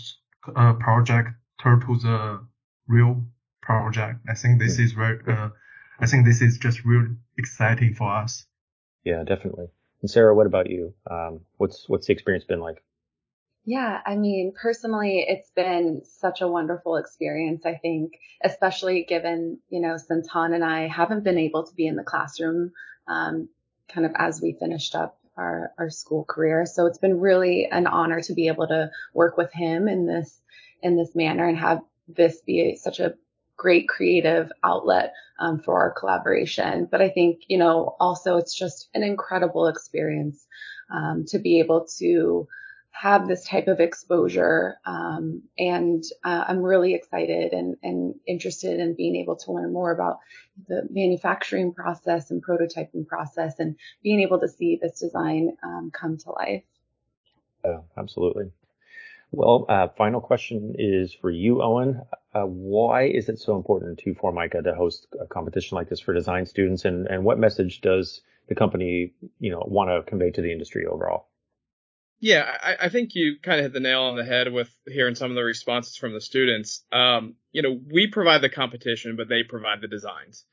uh 0.57 0.73
project 0.75 1.29
turn 1.63 1.81
to 1.81 1.97
the 1.99 2.41
real 2.89 3.23
project. 3.61 4.19
I 4.29 4.35
think 4.35 4.59
this 4.59 4.79
is 4.79 4.93
very 4.93 5.21
uh 5.29 5.51
I 6.01 6.07
think 6.07 6.25
this 6.25 6.41
is 6.41 6.59
just 6.59 6.85
really 6.85 7.15
exciting 7.37 7.95
for 7.95 8.11
us. 8.11 8.47
Yeah, 9.05 9.23
definitely. 9.25 9.67
And 10.01 10.11
Sarah, 10.11 10.35
what 10.35 10.47
about 10.47 10.71
you? 10.71 10.95
Um, 11.11 11.41
what's 11.57 11.89
what's 11.89 12.07
the 12.07 12.13
experience 12.13 12.45
been 12.45 12.61
like? 12.61 12.83
Yeah, 13.69 14.01
I 14.07 14.17
mean, 14.17 14.55
personally, 14.59 15.27
it's 15.29 15.51
been 15.51 16.01
such 16.03 16.41
a 16.41 16.49
wonderful 16.49 16.97
experience. 16.97 17.67
I 17.67 17.75
think, 17.75 18.15
especially 18.43 19.05
given, 19.07 19.59
you 19.69 19.81
know, 19.81 19.99
since 19.99 20.27
Han 20.29 20.55
and 20.55 20.65
I 20.65 20.89
haven't 20.89 21.23
been 21.23 21.37
able 21.37 21.67
to 21.67 21.75
be 21.75 21.87
in 21.87 21.95
the 21.95 22.03
classroom, 22.03 22.73
um, 23.07 23.51
kind 23.87 24.07
of 24.07 24.13
as 24.17 24.41
we 24.41 24.57
finished 24.59 24.95
up 24.95 25.19
our, 25.37 25.73
our 25.77 25.91
school 25.91 26.25
career. 26.25 26.65
So 26.65 26.87
it's 26.87 26.97
been 26.97 27.21
really 27.21 27.67
an 27.71 27.87
honor 27.87 28.23
to 28.23 28.33
be 28.33 28.49
able 28.49 28.69
to 28.69 28.91
work 29.13 29.37
with 29.37 29.53
him 29.53 29.87
in 29.87 30.07
this, 30.07 30.41
in 30.83 30.97
this 30.97 31.15
manner 31.15 31.47
and 31.47 31.59
have 31.59 31.83
this 32.09 32.41
be 32.41 32.75
such 32.77 33.01
a 33.01 33.17
great 33.59 33.87
creative 33.87 34.51
outlet 34.65 35.13
um, 35.39 35.61
for 35.61 35.79
our 35.79 35.91
collaboration. 35.91 36.89
But 36.91 37.03
I 37.03 37.11
think, 37.11 37.43
you 37.49 37.59
know, 37.59 37.97
also 38.01 38.39
it's 38.39 38.59
just 38.59 38.89
an 38.95 39.03
incredible 39.03 39.67
experience 39.67 40.47
um, 40.91 41.27
to 41.29 41.39
be 41.39 41.59
able 41.59 41.87
to 41.99 42.49
have 43.01 43.29
this 43.29 43.45
type 43.45 43.69
of 43.69 43.79
exposure. 43.79 44.79
Um, 44.85 45.43
and 45.57 46.03
uh, 46.25 46.45
I'm 46.49 46.63
really 46.65 46.95
excited 46.95 47.53
and, 47.53 47.77
and 47.81 48.17
interested 48.27 48.81
in 48.81 48.95
being 48.95 49.15
able 49.15 49.37
to 49.37 49.53
learn 49.53 49.73
more 49.73 49.93
about 49.93 50.19
the 50.67 50.83
manufacturing 50.91 51.73
process 51.73 52.33
and 52.33 52.45
prototyping 52.45 53.07
process 53.07 53.61
and 53.61 53.77
being 54.03 54.21
able 54.21 54.41
to 54.41 54.49
see 54.49 54.81
this 54.83 54.99
design 54.99 55.57
um, 55.63 55.93
come 55.93 56.17
to 56.19 56.33
life. 56.33 56.65
Oh, 57.65 57.85
absolutely. 57.97 58.51
Well, 59.31 59.67
uh, 59.69 59.89
final 59.97 60.21
question 60.21 60.75
is 60.77 61.15
for 61.15 61.31
you, 61.31 61.63
Owen. 61.63 62.03
Uh, 62.35 62.47
why 62.47 63.05
is 63.05 63.29
it 63.29 63.39
so 63.39 63.55
important 63.55 64.01
to 64.01 64.15
Formica 64.15 64.61
to 64.63 64.75
host 64.75 65.07
a 65.21 65.27
competition 65.27 65.77
like 65.77 65.89
this 65.89 66.01
for 66.01 66.15
design 66.15 66.47
students, 66.47 66.85
and, 66.85 67.07
and 67.07 67.23
what 67.23 67.39
message 67.39 67.81
does 67.81 68.23
the 68.49 68.57
company, 68.57 69.13
you 69.39 69.53
know, 69.53 69.63
want 69.69 69.89
to 69.89 70.03
convey 70.11 70.33
to 70.33 70.43
the 70.43 70.51
industry 70.51 70.85
overall? 70.85 71.28
Yeah, 72.21 72.51
I, 72.61 72.87
I, 72.87 72.89
think 72.89 73.15
you 73.15 73.37
kind 73.41 73.61
of 73.61 73.65
hit 73.65 73.73
the 73.73 73.81
nail 73.81 74.03
on 74.03 74.17
the 74.17 74.25
head 74.25 74.53
with 74.53 74.69
hearing 74.87 75.15
some 75.15 75.31
of 75.31 75.37
the 75.37 75.45
responses 75.45 75.97
from 75.97 76.15
the 76.15 76.21
students. 76.21 76.83
Um, 76.91 77.37
you 77.53 77.63
know, 77.63 77.79
we 77.93 78.09
provide 78.09 78.43
the 78.43 78.49
competition, 78.49 79.17
but 79.17 79.29
they 79.29 79.45
provide 79.45 79.81
the 79.81 79.89
designs, 79.89 80.45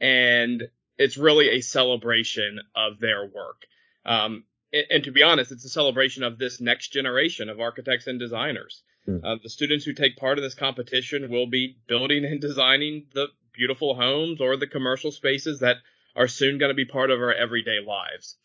and 0.00 0.62
it's 0.98 1.16
really 1.16 1.48
a 1.48 1.60
celebration 1.62 2.60
of 2.76 3.00
their 3.00 3.24
work. 3.24 3.62
Um, 4.04 4.44
and, 4.72 4.84
and, 4.90 5.04
to 5.04 5.12
be 5.12 5.22
honest, 5.22 5.50
it's 5.50 5.64
a 5.64 5.70
celebration 5.70 6.24
of 6.24 6.38
this 6.38 6.60
next 6.60 6.88
generation 6.88 7.48
of 7.48 7.58
architects 7.58 8.06
and 8.06 8.20
designers. 8.20 8.82
Mm. 9.08 9.24
Uh, 9.24 9.36
the 9.42 9.48
students 9.48 9.84
who 9.84 9.94
take 9.94 10.16
part 10.16 10.38
in 10.38 10.44
this 10.44 10.54
competition 10.54 11.30
will 11.30 11.46
be 11.46 11.78
building 11.86 12.24
and 12.24 12.40
designing 12.40 13.06
the 13.14 13.28
beautiful 13.54 13.94
homes 13.94 14.40
or 14.40 14.56
the 14.56 14.66
commercial 14.66 15.10
spaces 15.10 15.60
that 15.60 15.76
are 16.16 16.28
soon 16.28 16.58
going 16.58 16.70
to 16.70 16.74
be 16.74 16.84
part 16.84 17.10
of 17.10 17.20
our 17.20 17.32
everyday 17.32 17.80
lives. 17.80 18.36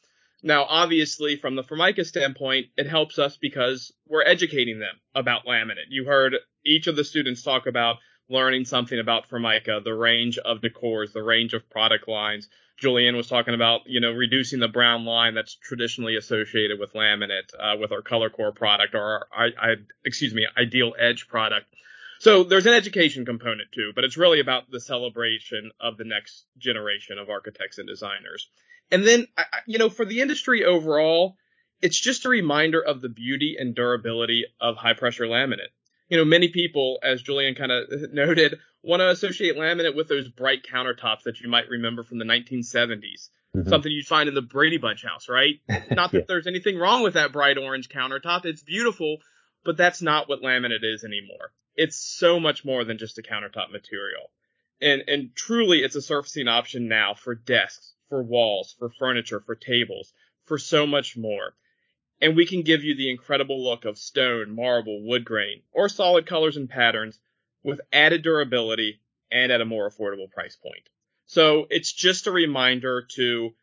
Now, 0.41 0.65
obviously, 0.69 1.36
from 1.36 1.56
the 1.56 1.63
Formica 1.63 2.06
standpoint, 2.06 2.67
it 2.78 2.88
helps 2.88 3.19
us 3.19 3.38
because 3.38 3.91
we're 4.08 4.23
educating 4.23 4.80
them 4.80 4.99
about 5.13 5.45
laminate. 5.45 5.89
You 5.89 6.06
heard 6.06 6.36
each 6.65 6.88
of 6.88 6.95
the 6.95 7.04
students 7.04 7.43
talk 7.43 7.67
about 7.67 7.97
learning 8.30 8.65
something 8.65 8.99
about 8.99 9.28
Formica, 9.30 9.82
the 9.84 9.93
range 9.93 10.38
of 10.38 10.62
decors, 10.62 11.12
the 11.12 11.23
range 11.23 11.54
of 11.54 11.69
product 11.69 12.08
lines. 12.08 12.47
Julianne 12.82 13.17
was 13.17 13.28
talking 13.28 13.54
about, 13.54 13.82
you 13.88 13.99
know, 13.99 14.12
reducing 14.12 14.60
the 14.60 14.67
brown 14.69 15.04
line 15.04 15.34
that's 15.34 15.56
traditionally 15.56 16.15
associated 16.15 16.80
with 16.80 16.93
laminate, 16.93 17.54
uh, 17.60 17.75
with 17.78 17.91
our 17.91 18.02
ColorCore 18.02 18.56
product 18.56 18.95
or 18.95 19.02
our, 19.02 19.28
I, 19.34 19.45
I, 19.60 19.75
excuse 20.06 20.34
me, 20.34 20.47
IdealEdge 20.58 21.28
product. 21.28 21.65
So 22.19 22.43
there's 22.43 22.65
an 22.65 22.73
education 22.73 23.25
component 23.25 23.71
too, 23.73 23.91
but 23.95 24.04
it's 24.04 24.17
really 24.17 24.39
about 24.39 24.69
the 24.69 24.80
celebration 24.80 25.71
of 25.80 25.97
the 25.97 26.04
next 26.06 26.45
generation 26.58 27.17
of 27.17 27.30
architects 27.30 27.78
and 27.78 27.88
designers. 27.88 28.49
And 28.91 29.06
then, 29.06 29.28
you 29.67 29.78
know, 29.78 29.89
for 29.89 30.06
the 30.06 30.21
industry 30.21 30.65
overall, 30.65 31.38
it's 31.82 31.99
just 31.99 32.25
a 32.25 32.30
reminder 32.30 32.82
of 32.82 33.02
the 33.02 33.10
beauty 33.10 33.56
and 33.60 33.75
durability 33.75 34.45
of 34.60 34.78
high 34.78 34.93
pressure 34.93 35.25
laminate. 35.25 35.71
you 36.10 36.17
know, 36.17 36.25
many 36.25 36.49
people, 36.49 36.99
as 37.04 37.21
Julian 37.21 37.56
kind 37.56 37.71
of 37.71 37.88
noted, 38.13 38.60
want 38.82 39.02
to 39.02 39.10
associate 39.10 39.56
laminate 39.56 39.95
with 39.95 40.08
those 40.08 40.28
bright 40.28 40.63
countertops 40.63 41.23
that 41.25 41.39
you 41.39 41.49
might 41.49 41.69
remember 41.69 42.04
from 42.04 42.17
the 42.17 42.25
1970s. 42.25 43.30
Mm-hmm. 43.56 43.69
Something 43.69 43.91
you'd 43.91 44.06
find 44.06 44.30
in 44.30 44.36
the 44.36 44.41
Brady 44.41 44.78
Bunch 44.78 45.04
house, 45.04 45.28
right? 45.28 45.60
Not 45.91 46.12
that 46.12 46.17
yeah. 46.19 46.25
there's 46.28 46.47
anything 46.47 46.78
wrong 46.78 47.04
with 47.04 47.15
that 47.15 47.32
bright 47.32 47.58
orange 47.58 47.89
countertop. 47.89 48.45
It's 48.45 48.62
beautiful, 48.62 49.17
but 49.63 49.78
that's 49.78 50.02
not 50.02 50.30
what 50.30 50.41
laminate 50.41 50.84
is 50.84 51.04
anymore. 51.04 51.52
It's 51.75 51.97
so 51.97 52.39
much 52.39 52.63
more 52.63 52.84
than 52.84 52.97
just 52.97 53.17
a 53.17 53.21
countertop 53.21 53.71
material. 53.71 54.30
And, 54.82 55.04
and 55.08 55.36
truly 55.36 55.80
it's 55.80 55.95
a 55.95 56.02
surfacing 56.02 56.47
option 56.47 56.88
now 56.88 57.13
for 57.13 57.36
desks, 57.36 57.93
for 58.10 58.22
walls, 58.24 58.76
for 58.78 58.89
furniture, 58.89 59.39
for 59.39 59.56
tables, 59.56 60.13
for 60.45 60.58
so 60.58 60.86
much 60.86 61.15
more. 61.15 61.54
And 62.22 62.36
we 62.36 62.45
can 62.45 62.63
give 62.63 62.84
you 62.84 62.95
the 62.95 63.10
incredible 63.10 63.63
look 63.63 63.86
of 63.86 63.98
stone, 63.98 64.54
marble, 64.54 65.08
wood 65.08 65.24
grain, 65.24 65.62
or 65.72 65.88
solid 65.88 66.26
colors 66.26 66.58
and 66.58 66.69
patterns 66.69 67.19
with 67.63 67.80
added 67.93 68.24
durability 68.24 69.00
and 69.32 69.52
at 69.52 69.62
a 69.62 69.65
more 69.65 69.89
affordable 69.89 70.30
price 70.30 70.56
point. 70.56 70.89
So 71.28 71.67
it's 71.69 71.93
just 71.93 72.28
a 72.28 72.32
reminder 72.32 73.06
to 73.15 73.54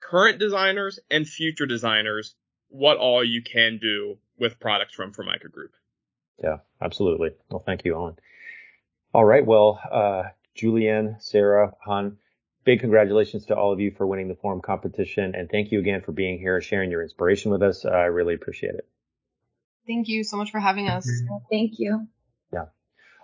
current 0.00 0.38
designers 0.38 0.98
and 1.10 1.28
future 1.28 1.66
designers 1.66 2.34
what 2.70 2.96
all 2.96 3.22
you 3.22 3.42
can 3.42 3.78
do 3.78 4.18
with 4.38 4.60
products 4.60 4.94
from 4.94 5.12
Formica 5.12 5.48
Group. 5.48 5.72
Yeah, 6.42 6.58
absolutely. 6.80 7.30
Well, 7.50 7.62
thank 7.64 7.84
you, 7.84 7.94
Owen. 7.94 8.16
All 9.12 9.24
right. 9.24 9.44
Well, 9.44 9.80
uh, 9.90 10.24
Julianne, 10.56 11.20
Sarah, 11.22 11.72
Han, 11.84 12.18
big 12.68 12.80
congratulations 12.80 13.46
to 13.46 13.56
all 13.56 13.72
of 13.72 13.80
you 13.80 13.90
for 13.96 14.06
winning 14.06 14.28
the 14.28 14.34
Form 14.34 14.60
competition. 14.60 15.34
And 15.34 15.48
thank 15.48 15.72
you 15.72 15.78
again 15.78 16.02
for 16.02 16.12
being 16.12 16.38
here 16.38 16.56
and 16.56 16.62
sharing 16.62 16.90
your 16.90 17.02
inspiration 17.02 17.50
with 17.50 17.62
us. 17.62 17.86
Uh, 17.86 17.88
I 17.88 18.04
really 18.04 18.34
appreciate 18.34 18.74
it. 18.74 18.86
Thank 19.86 20.06
you 20.06 20.22
so 20.22 20.36
much 20.36 20.50
for 20.50 20.60
having 20.60 20.86
us. 20.86 21.10
Thank 21.50 21.78
you. 21.78 22.06
Yeah. 22.52 22.66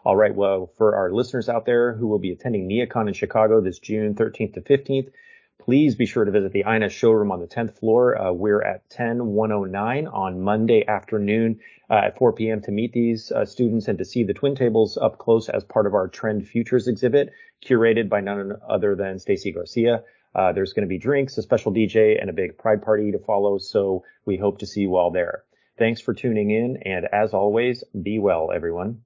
All 0.02 0.16
right. 0.16 0.34
Well, 0.34 0.72
for 0.78 0.96
our 0.96 1.12
listeners 1.12 1.50
out 1.50 1.66
there 1.66 1.92
who 1.92 2.06
will 2.06 2.18
be 2.18 2.32
attending 2.32 2.66
NeoCon 2.66 3.06
in 3.06 3.12
Chicago 3.12 3.60
this 3.60 3.78
June 3.78 4.14
13th 4.14 4.54
to 4.54 4.62
15th, 4.62 5.10
please 5.58 5.94
be 5.94 6.06
sure 6.06 6.24
to 6.24 6.30
visit 6.30 6.52
the 6.52 6.64
INS 6.64 6.92
showroom 6.92 7.32
on 7.32 7.40
the 7.40 7.46
10th 7.46 7.78
floor. 7.78 8.20
Uh, 8.20 8.32
we're 8.32 8.62
at 8.62 8.88
10109 8.90 10.06
on 10.06 10.40
Monday 10.40 10.86
afternoon 10.86 11.60
uh, 11.90 12.02
at 12.04 12.18
4 12.18 12.32
p.m. 12.32 12.60
to 12.62 12.70
meet 12.70 12.92
these 12.92 13.32
uh, 13.32 13.44
students 13.44 13.88
and 13.88 13.98
to 13.98 14.04
see 14.04 14.24
the 14.24 14.34
twin 14.34 14.54
tables 14.54 14.98
up 15.00 15.18
close 15.18 15.48
as 15.48 15.64
part 15.64 15.86
of 15.86 15.94
our 15.94 16.08
Trend 16.08 16.46
Futures 16.46 16.88
exhibit, 16.88 17.32
curated 17.64 18.08
by 18.08 18.20
none 18.20 18.56
other 18.68 18.94
than 18.94 19.18
Stacy 19.18 19.52
Garcia. 19.52 20.02
Uh, 20.34 20.52
there's 20.52 20.72
going 20.72 20.86
to 20.86 20.88
be 20.88 20.98
drinks, 20.98 21.38
a 21.38 21.42
special 21.42 21.72
DJ, 21.72 22.20
and 22.20 22.28
a 22.28 22.32
big 22.32 22.58
pride 22.58 22.82
party 22.82 23.12
to 23.12 23.18
follow. 23.18 23.58
So 23.58 24.04
we 24.26 24.36
hope 24.36 24.58
to 24.58 24.66
see 24.66 24.80
you 24.80 24.96
all 24.96 25.10
there. 25.10 25.44
Thanks 25.78 26.00
for 26.00 26.14
tuning 26.14 26.50
in. 26.50 26.78
And 26.84 27.06
as 27.12 27.32
always, 27.34 27.84
be 28.02 28.18
well, 28.18 28.50
everyone. 28.52 29.02